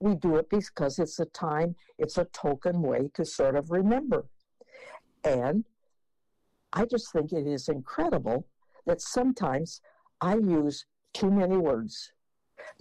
we 0.00 0.14
do 0.16 0.36
it 0.36 0.48
because 0.50 0.98
it's 0.98 1.20
a 1.20 1.26
time 1.26 1.74
it's 1.98 2.18
a 2.18 2.24
token 2.26 2.82
way 2.82 3.08
to 3.14 3.24
sort 3.24 3.56
of 3.56 3.70
remember 3.70 4.26
and 5.24 5.64
I 6.72 6.84
just 6.84 7.12
think 7.12 7.32
it 7.32 7.46
is 7.46 7.68
incredible 7.68 8.46
that 8.86 9.00
sometimes 9.00 9.80
I 10.20 10.36
use 10.36 10.86
too 11.12 11.30
many 11.30 11.56
words. 11.56 12.12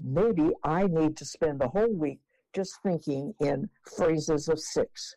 Maybe 0.03 0.51
I 0.63 0.87
need 0.87 1.17
to 1.17 1.25
spend 1.25 1.59
the 1.59 1.67
whole 1.67 1.93
week 1.93 2.19
just 2.53 2.81
thinking 2.83 3.33
in 3.39 3.69
phrases 3.95 4.47
of 4.47 4.59
six. 4.59 5.15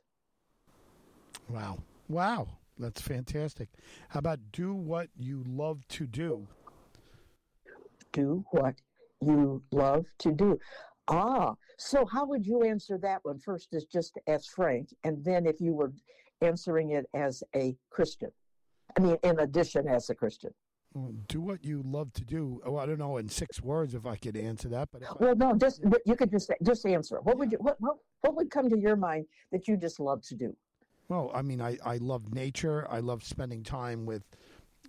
Wow. 1.49 1.79
Wow. 2.09 2.49
That's 2.79 3.01
fantastic. 3.01 3.69
How 4.09 4.19
about 4.19 4.41
do 4.53 4.75
what 4.75 5.09
you 5.17 5.45
love 5.47 5.87
to 5.89 6.07
do? 6.07 6.49
Do 8.13 8.45
what 8.51 8.75
you 9.21 9.63
love 9.71 10.07
to 10.19 10.33
do. 10.33 10.59
Ah, 11.09 11.55
so 11.79 12.05
how 12.07 12.27
would 12.27 12.47
you 12.47 12.63
answer 12.63 12.99
that 12.99 13.21
one? 13.25 13.39
First 13.39 13.69
is 13.73 13.85
just 13.85 14.19
as 14.27 14.47
Frank, 14.47 14.89
and 15.05 15.25
then 15.25 15.47
if 15.47 15.61
you 15.61 15.73
were 15.75 15.93
answering 16.41 16.91
it 16.91 17.07
as 17.15 17.43
a 17.55 17.77
Christian. 17.91 18.31
I 18.97 19.01
mean, 19.01 19.17
in 19.23 19.39
addition, 19.41 19.89
as 19.89 20.11
a 20.11 20.15
Christian. 20.15 20.51
Do 21.29 21.41
what 21.41 21.65
you 21.65 21.83
love 21.87 22.13
to 22.15 22.25
do. 22.25 22.61
Oh, 22.67 22.77
I 22.77 22.85
don't 22.85 22.99
know 22.99 23.17
in 23.17 23.29
six 23.29 23.63
words 23.63 23.95
if 23.95 24.05
I 24.05 24.17
could 24.17 24.37
answer 24.37 24.69
that, 24.69 24.91
but 24.93 25.03
if 25.03 25.09
I, 25.09 25.15
Well, 25.21 25.35
no, 25.37 25.57
just 25.57 25.83
you 26.05 26.17
could 26.17 26.31
just 26.31 26.51
just 26.63 26.85
answer. 26.85 27.17
it. 27.17 27.25
What 27.25 27.39
would 27.39 27.51
you 27.51 27.59
what, 27.59 27.77
what 27.81 27.97
what 28.21 28.35
would 28.37 28.51
come 28.51 28.69
to 28.69 28.79
your 28.79 28.97
mind 28.97 29.27
that 29.53 29.67
you 29.67 29.77
just 29.79 29.99
love 30.01 30.23
to 30.25 30.35
do? 30.35 30.55
Well, 31.13 31.31
I 31.35 31.43
mean, 31.43 31.61
I, 31.61 31.77
I 31.85 31.99
love 31.99 32.33
nature. 32.33 32.87
I 32.89 33.01
love 33.01 33.23
spending 33.23 33.63
time 33.63 34.07
with 34.07 34.25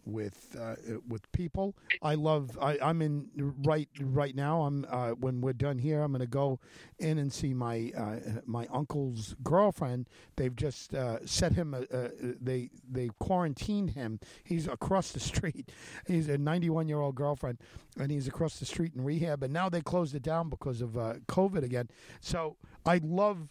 with 0.06 0.56
uh, 0.58 0.76
with 1.06 1.30
people. 1.34 1.76
I 2.02 2.16
love. 2.16 2.58
I, 2.62 2.78
I'm 2.82 3.02
in 3.02 3.30
right 3.66 3.90
right 4.00 4.34
now. 4.34 4.62
I'm 4.62 4.86
uh, 4.90 5.10
when 5.10 5.42
we're 5.42 5.52
done 5.52 5.78
here. 5.78 6.02
I'm 6.02 6.14
going 6.14 6.22
to 6.22 6.28
go 6.28 6.62
in 6.98 7.18
and 7.18 7.32
see 7.32 7.54
my 7.54 7.92
uh, 7.98 8.40
my 8.46 8.68
uncle's 8.72 9.36
girlfriend. 9.44 10.08
They've 10.38 10.56
just 10.56 10.94
uh, 10.94 11.26
set 11.26 11.52
him. 11.52 11.74
A, 11.74 11.82
uh, 11.94 12.10
they 12.40 12.70
they 12.90 13.10
quarantined 13.20 13.90
him. 13.90 14.22
He's 14.46 14.66
across 14.66 15.12
the 15.12 15.20
street. 15.32 15.74
He's 16.08 16.30
a 16.30 16.38
91 16.38 16.88
year 16.88 17.02
old 17.02 17.16
girlfriend, 17.16 17.58
and 18.00 18.10
he's 18.10 18.30
across 18.30 18.60
the 18.60 18.66
street 18.66 18.94
in 18.96 19.04
rehab. 19.04 19.44
And 19.44 19.52
now 19.52 19.68
they 19.68 19.82
closed 19.82 20.16
it 20.16 20.24
down 20.24 20.50
because 20.50 20.80
of 20.80 20.98
uh, 20.98 21.16
COVID 21.28 21.64
again. 21.64 21.90
So 22.22 22.56
I 22.86 23.02
love 23.04 23.50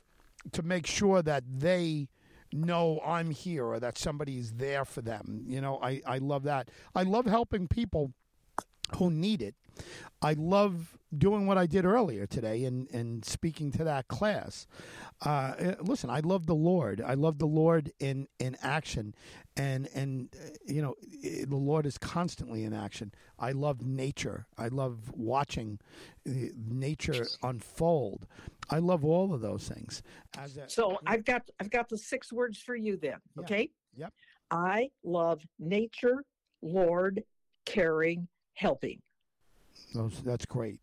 to 0.53 0.63
make 0.63 0.87
sure 0.87 1.21
that 1.21 1.45
they 1.47 2.09
know 2.53 3.01
I'm 3.05 3.31
here 3.31 3.65
or 3.65 3.81
that 3.81 3.99
somebody's 3.99 4.53
there 4.53 4.85
for 4.85 5.03
them. 5.03 5.43
You 5.47 5.61
know, 5.61 5.79
I, 5.83 6.01
I 6.07 6.19
love 6.19 6.45
that. 6.45 6.69
I 6.95 7.03
love 7.03 7.27
helping 7.27 7.69
people 7.69 8.13
who 8.97 9.11
need 9.11 9.43
it. 9.43 9.55
I 10.21 10.35
love 10.35 10.97
doing 11.17 11.47
what 11.47 11.59
I 11.59 11.67
did 11.67 11.85
earlier 11.85 12.27
today 12.27 12.65
and, 12.65 12.89
and 12.91 13.25
speaking 13.25 13.71
to 13.73 13.85
that 13.85 14.09
class. 14.09 14.67
Uh, 15.25 15.55
eh, 15.59 15.75
listen, 15.81 16.11
I 16.11 16.21
love 16.21 16.47
the 16.47 16.55
Lord. 16.55 17.03
I 17.05 17.15
love 17.15 17.39
the 17.39 17.47
Lord 17.47 17.93
in, 17.99 18.29
in 18.39 18.57
action. 18.63 19.15
And, 19.57 19.89
and 19.95 20.29
uh, 20.35 20.51
you 20.67 20.81
know, 20.81 20.95
eh, 21.25 21.45
the 21.47 21.57
Lord 21.57 21.87
is 21.87 21.99
constantly 21.99 22.65
in 22.65 22.73
action. 22.73 23.13
I 23.39 23.53
love 23.53 23.85
nature. 23.85 24.47
I 24.57 24.69
love 24.69 25.13
watching 25.15 25.81
nature 26.25 27.27
unfold. 27.43 28.27
I 28.71 28.79
love 28.79 29.05
all 29.05 29.35
of 29.35 29.41
those 29.41 29.69
things. 29.69 30.03
A, 30.39 30.49
So 30.69 30.99
I've 31.07 31.25
got 31.25 31.43
I've 31.61 31.71
got 31.71 31.89
the 31.89 31.99
six 31.99 32.33
words 32.33 32.59
for 32.59 32.75
you 32.75 32.97
then. 32.97 33.19
Yeah. 33.37 33.43
Okay. 33.43 33.71
Yep. 33.97 34.13
I 34.51 34.91
love 35.03 35.43
nature, 35.59 36.25
Lord, 36.63 37.23
caring, 37.67 38.29
helping. 38.55 39.01
Those, 39.95 40.23
that's 40.25 40.47
great. 40.47 40.81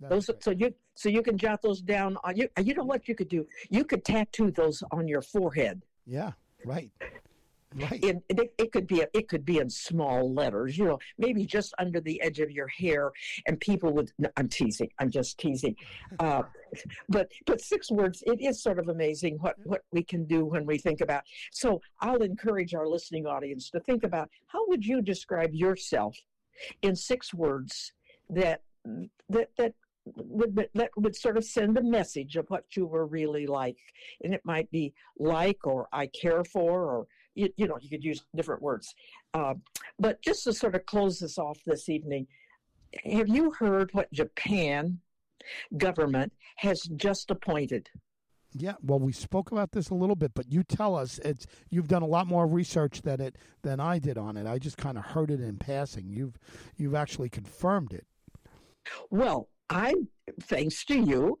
That's 0.00 0.10
Those 0.10 0.26
great. 0.26 0.44
so 0.44 0.50
you 0.52 0.74
so 0.94 1.08
you 1.08 1.22
can 1.22 1.38
jot 1.38 1.62
those 1.62 1.80
down 1.80 2.16
on 2.24 2.36
you. 2.36 2.48
You 2.62 2.74
know 2.74 2.84
what 2.84 3.08
you 3.08 3.14
could 3.14 3.28
do? 3.28 3.46
You 3.70 3.84
could 3.84 4.04
tattoo 4.04 4.50
those 4.50 4.82
on 4.92 5.08
your 5.08 5.22
forehead. 5.22 5.82
yeah, 6.06 6.32
Right. 6.64 6.90
Right. 7.76 8.02
In, 8.02 8.20
it, 8.28 8.52
it 8.58 8.72
could 8.72 8.88
be 8.88 9.04
it 9.14 9.28
could 9.28 9.44
be 9.44 9.58
in 9.58 9.70
small 9.70 10.34
letters, 10.34 10.76
you 10.76 10.86
know, 10.86 10.98
maybe 11.18 11.46
just 11.46 11.72
under 11.78 12.00
the 12.00 12.20
edge 12.20 12.40
of 12.40 12.50
your 12.50 12.66
hair, 12.66 13.12
and 13.46 13.60
people 13.60 13.92
would. 13.92 14.10
No, 14.18 14.28
I'm 14.36 14.48
teasing. 14.48 14.90
I'm 14.98 15.10
just 15.10 15.38
teasing. 15.38 15.76
Uh, 16.18 16.42
but 17.08 17.28
but 17.46 17.60
six 17.60 17.90
words. 17.90 18.22
It 18.26 18.40
is 18.40 18.62
sort 18.62 18.78
of 18.80 18.88
amazing 18.88 19.38
what 19.38 19.54
what 19.64 19.82
we 19.92 20.02
can 20.02 20.24
do 20.24 20.44
when 20.44 20.66
we 20.66 20.78
think 20.78 21.00
about. 21.00 21.22
So 21.52 21.80
I'll 22.00 22.22
encourage 22.22 22.74
our 22.74 22.88
listening 22.88 23.26
audience 23.26 23.70
to 23.70 23.80
think 23.80 24.02
about 24.02 24.28
how 24.48 24.66
would 24.68 24.84
you 24.84 25.00
describe 25.00 25.54
yourself 25.54 26.16
in 26.82 26.94
six 26.96 27.32
words 27.32 27.92
that 28.30 28.62
that 29.28 29.50
that 29.56 29.74
would 30.04 30.68
that 30.74 30.90
would 30.96 31.16
sort 31.16 31.36
of 31.36 31.44
send 31.44 31.76
a 31.78 31.82
message 31.82 32.36
of 32.36 32.48
what 32.48 32.64
you 32.76 32.86
were 32.86 33.06
really 33.06 33.46
like, 33.46 33.78
and 34.24 34.34
it 34.34 34.42
might 34.44 34.70
be 34.70 34.94
like 35.18 35.66
or 35.66 35.88
I 35.92 36.06
care 36.06 36.44
for 36.44 36.84
or 36.84 37.06
you, 37.34 37.48
you 37.56 37.66
know, 37.66 37.78
you 37.80 37.88
could 37.88 38.04
use 38.04 38.24
different 38.34 38.62
words. 38.62 38.94
Uh, 39.34 39.54
but 39.98 40.20
just 40.22 40.44
to 40.44 40.52
sort 40.52 40.74
of 40.74 40.84
close 40.86 41.20
this 41.20 41.38
off 41.38 41.58
this 41.64 41.88
evening, 41.88 42.26
have 43.04 43.28
you 43.28 43.52
heard 43.52 43.90
what 43.92 44.12
Japan 44.12 44.98
government 45.76 46.32
has 46.56 46.82
just 46.96 47.30
appointed? 47.30 47.88
Yeah, 48.52 48.74
well, 48.82 48.98
we 48.98 49.12
spoke 49.12 49.52
about 49.52 49.70
this 49.70 49.90
a 49.90 49.94
little 49.94 50.16
bit, 50.16 50.32
but 50.34 50.50
you 50.50 50.64
tell 50.64 50.96
us 50.96 51.20
it's 51.24 51.46
you've 51.70 51.86
done 51.86 52.02
a 52.02 52.06
lot 52.06 52.26
more 52.26 52.48
research 52.48 53.02
than 53.02 53.20
it 53.20 53.36
than 53.62 53.78
I 53.78 54.00
did 54.00 54.18
on 54.18 54.36
it. 54.36 54.46
I 54.46 54.58
just 54.58 54.76
kind 54.76 54.98
of 54.98 55.04
heard 55.04 55.30
it 55.30 55.40
in 55.40 55.56
passing. 55.56 56.08
You've 56.08 56.36
you've 56.76 56.96
actually 56.96 57.28
confirmed 57.28 57.92
it. 57.92 58.06
Well, 59.10 59.48
I 59.68 59.94
thanks 60.42 60.84
to 60.86 60.98
you, 60.98 61.38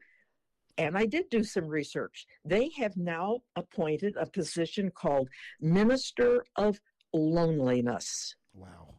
and 0.78 0.96
I 0.96 1.06
did 1.06 1.28
do 1.30 1.42
some 1.42 1.66
research. 1.66 2.26
They 2.44 2.70
have 2.78 2.96
now 2.96 3.40
appointed 3.56 4.16
a 4.16 4.26
position 4.26 4.90
called 4.90 5.28
Minister 5.60 6.44
of 6.56 6.80
Loneliness. 7.12 8.34
Wow. 8.54 8.94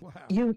Wow. 0.00 0.12
You 0.28 0.56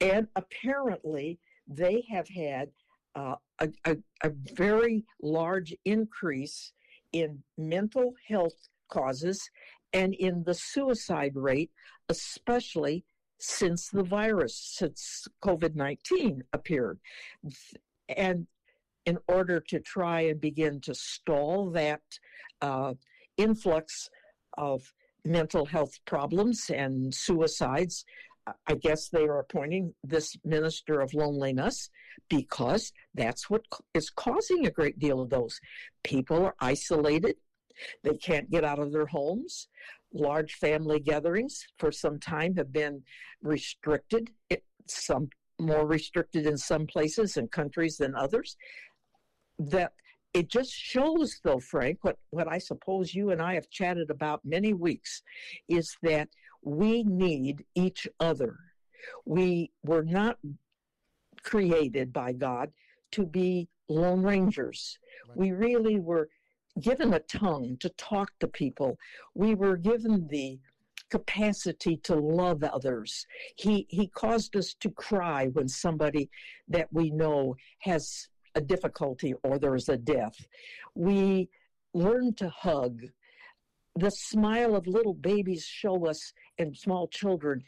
and 0.00 0.28
apparently 0.36 1.38
they 1.66 2.04
have 2.10 2.28
had 2.28 2.70
uh, 3.14 3.36
a, 3.60 3.68
a, 3.84 3.96
a 4.22 4.30
very 4.54 5.04
large 5.22 5.74
increase 5.84 6.72
in 7.12 7.42
mental 7.56 8.14
health 8.26 8.68
causes 8.88 9.48
and 9.92 10.14
in 10.14 10.42
the 10.44 10.54
suicide 10.54 11.36
rate, 11.36 11.70
especially 12.08 13.04
since 13.46 13.88
the 13.88 14.02
virus, 14.02 14.56
since 14.56 15.28
COVID 15.42 15.74
19 15.74 16.42
appeared. 16.52 16.98
And 18.08 18.46
in 19.06 19.18
order 19.28 19.60
to 19.60 19.80
try 19.80 20.22
and 20.22 20.40
begin 20.40 20.80
to 20.80 20.94
stall 20.94 21.70
that 21.70 22.00
uh, 22.62 22.94
influx 23.36 24.08
of 24.56 24.92
mental 25.24 25.64
health 25.64 25.98
problems 26.04 26.70
and 26.70 27.14
suicides. 27.14 28.04
I 28.66 28.74
guess 28.74 29.08
they 29.08 29.24
are 29.24 29.38
appointing 29.38 29.94
this 30.02 30.36
minister 30.44 31.00
of 31.00 31.14
loneliness 31.14 31.88
because 32.28 32.92
that's 33.14 33.48
what 33.48 33.62
is 33.94 34.10
causing 34.10 34.66
a 34.66 34.70
great 34.70 34.98
deal 34.98 35.20
of 35.20 35.30
those. 35.30 35.60
People 36.02 36.44
are 36.44 36.54
isolated, 36.60 37.36
they 38.02 38.16
can't 38.16 38.50
get 38.50 38.64
out 38.64 38.78
of 38.78 38.92
their 38.92 39.06
homes. 39.06 39.68
Large 40.12 40.54
family 40.54 41.00
gatherings 41.00 41.66
for 41.78 41.90
some 41.90 42.18
time 42.18 42.54
have 42.56 42.72
been 42.72 43.02
restricted, 43.42 44.30
some 44.86 45.28
more 45.58 45.86
restricted 45.86 46.46
in 46.46 46.56
some 46.56 46.86
places 46.86 47.36
and 47.36 47.50
countries 47.50 47.96
than 47.96 48.14
others 48.14 48.56
that 49.58 49.92
it 50.32 50.48
just 50.48 50.72
shows 50.72 51.40
though 51.44 51.60
frank 51.60 51.98
what, 52.02 52.18
what 52.30 52.50
i 52.50 52.58
suppose 52.58 53.14
you 53.14 53.30
and 53.30 53.40
i 53.40 53.54
have 53.54 53.70
chatted 53.70 54.10
about 54.10 54.44
many 54.44 54.72
weeks 54.72 55.22
is 55.68 55.96
that 56.02 56.28
we 56.62 57.04
need 57.04 57.64
each 57.74 58.08
other 58.20 58.56
we 59.24 59.70
were 59.84 60.04
not 60.04 60.38
created 61.42 62.12
by 62.12 62.32
god 62.32 62.70
to 63.12 63.24
be 63.24 63.68
lone 63.88 64.22
rangers 64.22 64.98
right. 65.28 65.38
we 65.38 65.52
really 65.52 66.00
were 66.00 66.28
given 66.80 67.14
a 67.14 67.20
tongue 67.20 67.76
to 67.80 67.88
talk 67.90 68.30
to 68.40 68.48
people 68.48 68.98
we 69.34 69.54
were 69.54 69.76
given 69.76 70.26
the 70.28 70.58
capacity 71.10 71.96
to 71.98 72.14
love 72.16 72.64
others 72.64 73.26
he 73.56 73.86
he 73.88 74.08
caused 74.08 74.56
us 74.56 74.74
to 74.74 74.90
cry 74.90 75.46
when 75.52 75.68
somebody 75.68 76.28
that 76.66 76.88
we 76.92 77.10
know 77.10 77.54
has 77.78 78.28
a 78.54 78.60
difficulty 78.60 79.34
or 79.42 79.58
there's 79.58 79.88
a 79.88 79.96
death. 79.96 80.46
We 80.94 81.48
learn 81.92 82.34
to 82.34 82.48
hug. 82.48 83.02
The 83.96 84.10
smile 84.10 84.74
of 84.74 84.86
little 84.86 85.14
babies 85.14 85.64
show 85.64 86.06
us 86.06 86.32
and 86.58 86.76
small 86.76 87.08
children 87.08 87.62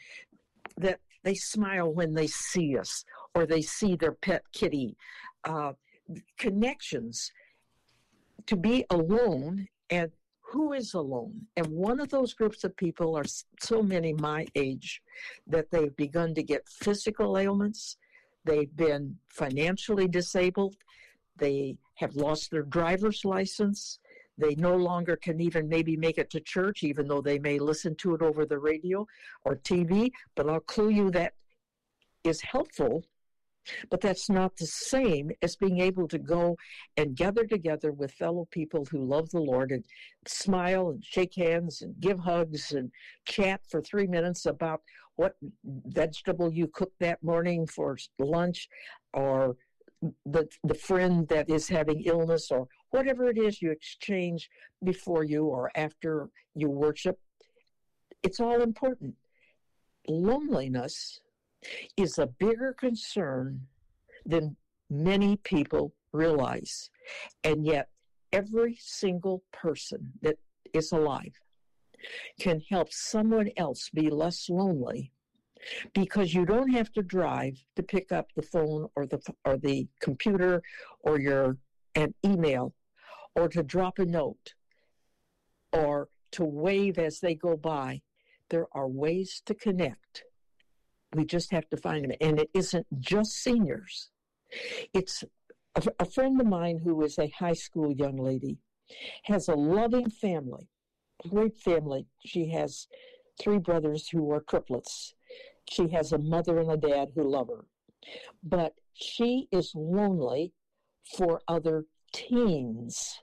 that 0.77 0.99
they 1.23 1.35
smile 1.35 1.93
when 1.93 2.13
they 2.13 2.27
see 2.27 2.77
us 2.77 3.03
or 3.33 3.45
they 3.45 3.61
see 3.61 3.95
their 3.95 4.13
pet 4.13 4.43
kitty. 4.53 4.95
Uh, 5.43 5.73
connections. 6.37 7.31
To 8.47 8.55
be 8.55 8.85
alone 8.89 9.67
and 9.89 10.11
who 10.41 10.73
is 10.73 10.93
alone? 10.93 11.47
And 11.57 11.67
one 11.67 11.99
of 11.99 12.09
those 12.09 12.33
groups 12.33 12.63
of 12.63 12.75
people 12.75 13.15
are 13.15 13.25
so 13.59 13.83
many 13.83 14.13
my 14.13 14.47
age 14.55 15.01
that 15.45 15.69
they've 15.71 15.95
begun 15.95 16.33
to 16.35 16.43
get 16.43 16.67
physical 16.69 17.37
ailments, 17.37 17.97
They've 18.47 18.75
been 18.75 19.17
financially 19.27 20.07
disabled. 20.07 20.77
They 21.35 21.77
have 21.95 22.15
lost 22.15 22.49
their 22.49 22.63
driver's 22.63 23.25
license. 23.25 23.99
They 24.37 24.55
no 24.55 24.75
longer 24.75 25.17
can 25.17 25.41
even 25.41 25.67
maybe 25.67 25.97
make 25.97 26.17
it 26.17 26.29
to 26.29 26.39
church, 26.39 26.83
even 26.83 27.07
though 27.07 27.21
they 27.21 27.39
may 27.39 27.59
listen 27.59 27.95
to 27.95 28.15
it 28.15 28.21
over 28.21 28.45
the 28.45 28.57
radio 28.57 29.05
or 29.43 29.57
TV. 29.57 30.11
But 30.35 30.49
I'll 30.49 30.61
clue 30.61 30.89
you 30.89 31.11
that 31.11 31.33
is 32.23 32.39
helpful, 32.41 33.03
but 33.89 34.01
that's 34.01 34.29
not 34.29 34.55
the 34.57 34.65
same 34.65 35.31
as 35.41 35.55
being 35.55 35.79
able 35.79 36.07
to 36.07 36.17
go 36.17 36.57
and 36.95 37.15
gather 37.15 37.45
together 37.45 37.91
with 37.91 38.11
fellow 38.11 38.47
people 38.51 38.85
who 38.85 39.03
love 39.03 39.29
the 39.29 39.39
Lord 39.39 39.71
and 39.71 39.83
smile 40.27 40.89
and 40.89 41.03
shake 41.03 41.35
hands 41.35 41.81
and 41.81 41.99
give 41.99 42.19
hugs 42.19 42.71
and 42.71 42.91
chat 43.25 43.61
for 43.69 43.81
three 43.81 44.07
minutes 44.07 44.45
about 44.45 44.81
what 45.15 45.35
vegetable 45.63 46.51
you 46.51 46.67
cooked 46.67 46.99
that 46.99 47.21
morning 47.23 47.65
for 47.67 47.97
lunch 48.19 48.69
or 49.13 49.55
the 50.25 50.47
the 50.63 50.75
friend 50.75 51.27
that 51.27 51.49
is 51.49 51.67
having 51.67 52.01
illness 52.01 52.51
or 52.51 52.67
whatever 52.91 53.29
it 53.29 53.37
is 53.37 53.61
you 53.61 53.71
exchange 53.71 54.49
before 54.83 55.23
you 55.23 55.45
or 55.45 55.71
after 55.75 56.29
you 56.53 56.69
worship. 56.69 57.19
It's 58.23 58.39
all 58.39 58.61
important. 58.61 59.15
Loneliness 60.07 61.19
is 61.95 62.17
a 62.17 62.27
bigger 62.27 62.73
concern 62.73 63.61
than 64.25 64.55
many 64.89 65.37
people 65.37 65.93
realize. 66.11 66.89
And 67.43 67.65
yet 67.65 67.89
every 68.31 68.77
single 68.79 69.43
person 69.51 70.13
that 70.21 70.37
is 70.73 70.91
alive 70.91 71.33
can 72.39 72.61
help 72.69 72.91
someone 72.91 73.49
else 73.57 73.89
be 73.93 74.09
less 74.09 74.49
lonely 74.49 75.11
because 75.93 76.33
you 76.33 76.45
don't 76.45 76.71
have 76.71 76.91
to 76.93 77.01
drive 77.01 77.57
to 77.75 77.83
pick 77.83 78.11
up 78.11 78.27
the 78.35 78.41
phone 78.41 78.87
or 78.95 79.05
the 79.05 79.19
or 79.43 79.57
the 79.57 79.87
computer 80.01 80.61
or 81.01 81.19
your 81.19 81.57
an 81.95 82.13
email 82.23 82.73
or 83.35 83.47
to 83.49 83.63
drop 83.63 83.97
a 83.99 84.05
note 84.05 84.53
or 85.73 86.09
to 86.31 86.43
wave 86.45 86.99
as 86.99 87.19
they 87.19 87.33
go 87.33 87.57
by. 87.57 88.01
There 88.49 88.67
are 88.71 88.87
ways 88.87 89.41
to 89.45 89.55
connect 89.55 90.23
we 91.13 91.25
just 91.25 91.51
have 91.51 91.67
to 91.69 91.77
find 91.77 92.03
them 92.03 92.11
and 92.21 92.39
it 92.39 92.49
isn't 92.53 92.85
just 92.99 93.31
seniors 93.31 94.09
it's 94.93 95.23
a, 95.75 95.83
a 95.99 96.05
friend 96.05 96.39
of 96.39 96.47
mine 96.47 96.79
who 96.83 97.03
is 97.03 97.17
a 97.17 97.31
high 97.39 97.53
school 97.53 97.91
young 97.91 98.17
lady 98.17 98.57
has 99.23 99.47
a 99.47 99.55
loving 99.55 100.09
family 100.09 100.67
great 101.17 101.59
family. 101.59 102.05
She 102.25 102.49
has 102.49 102.87
three 103.39 103.57
brothers 103.57 104.09
who 104.09 104.31
are 104.31 104.41
triplets. 104.41 105.13
She 105.69 105.87
has 105.89 106.11
a 106.11 106.17
mother 106.17 106.59
and 106.59 106.71
a 106.71 106.77
dad 106.77 107.09
who 107.15 107.23
love 107.23 107.49
her. 107.49 107.65
But 108.43 108.73
she 108.93 109.47
is 109.51 109.71
lonely 109.75 110.53
for 111.17 111.41
other 111.47 111.85
teens, 112.13 113.21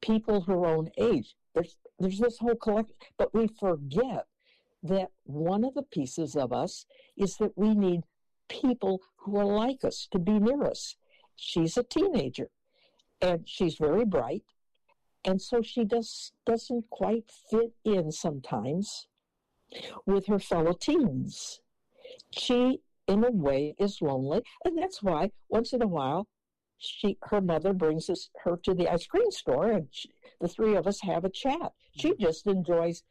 people 0.00 0.42
her 0.42 0.66
own 0.66 0.90
age. 0.98 1.34
There's, 1.54 1.76
there's 1.98 2.18
this 2.18 2.38
whole 2.38 2.56
collection, 2.56 2.96
but 3.16 3.34
we 3.34 3.48
forget 3.60 4.26
that 4.82 5.10
one 5.24 5.64
of 5.64 5.74
the 5.74 5.82
pieces 5.82 6.36
of 6.36 6.52
us 6.52 6.86
is 7.16 7.36
that 7.36 7.56
we 7.56 7.74
need 7.74 8.02
people 8.48 9.02
who 9.16 9.36
are 9.36 9.44
like 9.44 9.84
us 9.84 10.08
to 10.10 10.18
be 10.18 10.38
near 10.38 10.64
us. 10.64 10.96
She's 11.36 11.76
a 11.76 11.82
teenager 11.82 12.50
and 13.20 13.48
she's 13.48 13.76
very 13.76 14.04
bright 14.04 14.44
and 15.24 15.42
so 15.42 15.60
she 15.62 15.84
does 15.84 16.32
doesn't 16.46 16.88
quite 16.90 17.30
fit 17.50 17.72
in 17.84 18.10
sometimes 18.10 19.08
with 20.06 20.26
her 20.26 20.38
fellow 20.38 20.72
teens. 20.72 21.60
She, 22.30 22.80
in 23.06 23.24
a 23.24 23.30
way, 23.30 23.74
is 23.78 24.00
lonely, 24.00 24.42
and 24.64 24.78
that's 24.78 25.02
why 25.02 25.32
once 25.48 25.72
in 25.72 25.82
a 25.82 25.86
while 25.86 26.28
she 26.78 27.18
her 27.24 27.40
mother 27.40 27.72
brings 27.72 28.08
us 28.08 28.30
her 28.44 28.56
to 28.56 28.72
the 28.72 28.88
ice 28.88 29.06
cream 29.06 29.30
store 29.30 29.72
and 29.72 29.88
she, 29.90 30.08
the 30.40 30.46
three 30.46 30.76
of 30.76 30.86
us 30.86 31.00
have 31.00 31.24
a 31.24 31.28
chat 31.28 31.72
she 31.96 32.14
just 32.20 32.46
enjoys 32.46 33.02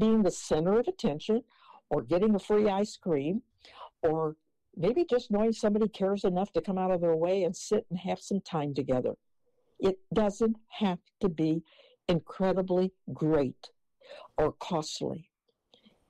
being 0.00 0.22
the 0.22 0.30
center 0.30 0.78
of 0.78 0.88
attention 0.88 1.42
or 1.90 2.02
getting 2.02 2.34
a 2.34 2.38
free 2.38 2.68
ice 2.68 2.96
cream 2.96 3.42
or 4.02 4.36
maybe 4.76 5.04
just 5.04 5.30
knowing 5.30 5.52
somebody 5.52 5.88
cares 5.88 6.24
enough 6.24 6.52
to 6.52 6.60
come 6.60 6.78
out 6.78 6.90
of 6.90 7.00
their 7.00 7.16
way 7.16 7.44
and 7.44 7.54
sit 7.54 7.86
and 7.90 7.98
have 7.98 8.20
some 8.20 8.40
time 8.40 8.74
together 8.74 9.14
it 9.78 9.98
doesn't 10.12 10.56
have 10.68 10.98
to 11.20 11.28
be 11.28 11.62
incredibly 12.08 12.92
great 13.12 13.70
or 14.36 14.52
costly 14.52 15.28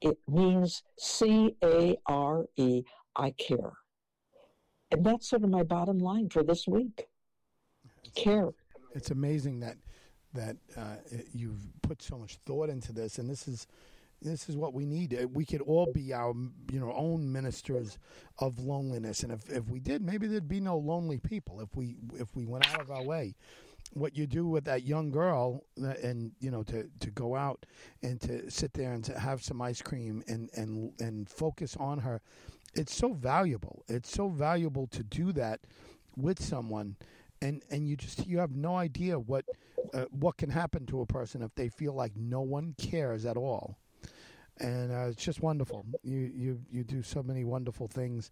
it 0.01 0.18
means 0.26 0.82
c-a-r-e 0.97 2.84
i 3.16 3.30
care 3.32 3.72
and 4.91 5.05
that's 5.05 5.28
sort 5.28 5.45
of 5.45 5.51
my 5.51 5.62
bottom 5.62 5.99
line 5.99 6.28
for 6.28 6.43
this 6.43 6.66
week. 6.66 7.07
Care. 8.14 8.51
It's 8.95 9.11
amazing 9.11 9.61
that 9.61 9.76
that 10.35 10.57
uh, 10.76 10.97
you've 11.33 11.66
put 11.83 12.03
so 12.03 12.18
much 12.18 12.37
thought 12.47 12.68
into 12.68 12.93
this, 12.93 13.18
and 13.18 13.28
this 13.28 13.49
is 13.49 13.66
this 14.22 14.49
is 14.49 14.57
what 14.57 14.74
we 14.74 14.85
need. 14.85 15.14
Uh, 15.14 15.28
We 15.28 15.45
could 15.45 15.62
all 15.62 15.91
be 15.93 16.12
our 16.12 16.35
you 16.72 16.81
know 16.81 16.93
own 16.93 17.31
ministers 17.33 17.99
of 18.39 18.59
loneliness, 18.59 19.22
and 19.22 19.33
if, 19.33 19.51
if 19.51 19.68
we 19.68 19.81
did, 19.81 20.03
maybe 20.03 20.26
there'd 20.26 20.49
be 20.49 20.61
no 20.61 20.76
lonely 20.78 21.18
people 21.18 21.61
if 21.61 21.74
we 21.74 21.97
if 22.18 22.35
we 22.37 22.45
went 22.47 22.68
out 22.72 22.81
of 22.81 22.91
our 22.91 23.03
way. 23.05 23.35
What 23.93 24.16
you 24.16 24.26
do 24.26 24.47
with 24.47 24.64
that 24.64 24.85
young 24.85 25.11
girl, 25.11 25.64
uh, 25.83 25.95
and 26.03 26.33
you 26.39 26.51
know, 26.51 26.62
to, 26.64 26.89
to 27.01 27.11
go 27.11 27.35
out 27.35 27.66
and 28.03 28.20
to 28.20 28.49
sit 28.49 28.72
there 28.74 28.93
and 28.93 29.03
to 29.05 29.18
have 29.18 29.43
some 29.43 29.61
ice 29.61 29.83
cream 29.83 30.22
and 30.28 30.49
and 30.55 30.93
and 31.01 31.28
focus 31.28 31.76
on 31.76 31.99
her, 32.01 32.20
it's 32.74 32.95
so 32.95 33.14
valuable. 33.14 33.83
It's 33.89 34.11
so 34.11 34.28
valuable 34.28 34.87
to 34.89 35.03
do 35.03 35.33
that 35.33 35.61
with 36.16 36.41
someone, 36.41 36.97
and 37.43 37.62
and 37.70 37.89
you 37.89 37.97
just 37.97 38.26
you 38.26 38.39
have 38.39 38.55
no 38.55 38.76
idea 38.76 39.18
what 39.18 39.45
uh, 39.95 40.05
what 40.11 40.37
can 40.37 40.51
happen 40.51 40.87
to 40.87 41.01
a 41.01 41.07
person 41.07 41.43
if 41.43 41.55
they 41.55 41.68
feel 41.68 41.95
like 41.95 42.12
no 42.16 42.41
one 42.41 42.74
cares 42.78 43.24
at 43.24 43.37
all. 43.37 43.76
And 44.59 44.93
uh, 44.93 45.07
it's 45.09 45.24
just 45.24 45.41
wonderful. 45.41 45.87
You 46.03 46.31
you 46.35 46.61
you 46.70 46.85
do 46.85 47.03
so 47.03 47.22
many 47.22 47.45
wonderful 47.45 47.89
things 47.89 48.31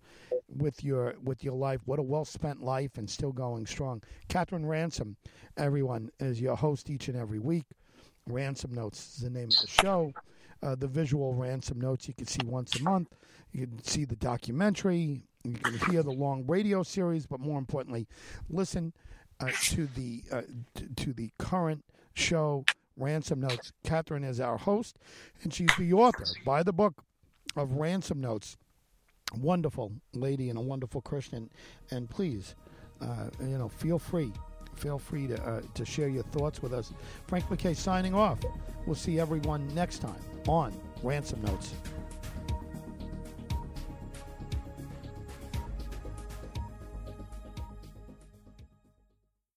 with 0.55 0.85
your 0.85 1.15
with 1.25 1.43
your 1.43 1.55
life. 1.55 1.81
What 1.87 1.99
a 1.99 2.03
well 2.03 2.27
spent 2.27 2.63
life, 2.63 2.99
and 2.99 3.09
still 3.09 3.33
going 3.33 3.67
strong. 3.67 4.03
Catherine 4.29 4.67
Ransom, 4.67 5.17
everyone 5.57 6.11
is 6.21 6.39
your 6.39 6.55
host 6.55 6.91
each 6.91 7.09
and 7.09 7.17
every 7.17 7.39
week. 7.39 7.65
Ransom 8.27 8.75
Notes 8.75 9.17
is 9.17 9.23
the 9.23 9.31
name 9.31 9.49
of 9.49 9.59
the 9.59 9.69
show. 9.69 10.13
Uh, 10.63 10.75
the 10.75 10.89
visual 10.89 11.33
Ransom 11.33 11.81
Notes 11.81 12.09
you 12.09 12.15
can 12.15 12.27
see 12.27 12.45
once 12.45 12.79
a 12.79 12.83
month. 12.83 13.09
You 13.53 13.67
can 13.67 13.83
see 13.83 14.05
the 14.05 14.17
documentary. 14.17 15.23
You 15.45 15.55
can 15.55 15.79
hear 15.91 16.03
the 16.03 16.11
long 16.13 16.45
radio 16.47 16.83
series, 16.83 17.25
but 17.27 17.41
more 17.41 17.59
importantly, 17.59 18.07
listen 18.51 18.93
uh, 19.41 19.51
to 19.63 19.87
the 19.87 20.23
uh, 20.33 20.43
to 20.97 21.13
the 21.13 21.31
current 21.39 21.85
show 22.15 22.65
Ransom 22.97 23.41
Notes. 23.41 23.73
Catherine 23.85 24.25
is 24.25 24.41
our 24.41 24.59
host, 24.59 24.97
and 25.43 25.53
she's 25.53 25.71
the 25.79 25.93
author 25.93 26.25
by 26.45 26.63
the 26.63 26.73
book 26.73 27.05
of 27.57 27.73
Ransom 27.73 28.21
Notes. 28.21 28.57
Wonderful 29.37 29.93
lady 30.15 30.49
and 30.49 30.59
a 30.59 30.63
wonderful 30.63 31.03
Christian, 31.03 31.51
and 31.91 32.09
please, 32.09 32.55
uh, 33.01 33.29
you 33.41 33.59
know, 33.59 33.69
feel 33.69 33.99
free, 33.99 34.33
feel 34.75 34.99
free 34.99 35.27
to 35.27 35.43
uh, 35.43 35.61
to 35.75 35.85
share 35.85 36.09
your 36.09 36.23
thoughts 36.25 36.63
with 36.63 36.73
us. 36.73 36.93
Frank 37.27 37.51
MacKay 37.51 37.75
signing 37.75 38.15
off. 38.15 38.39
We'll 38.87 38.95
see 38.95 39.21
everyone 39.21 39.69
next 39.75 39.99
time 39.99 40.21
on 40.47 40.73
Ransom 41.03 41.43
Notes. 41.43 41.75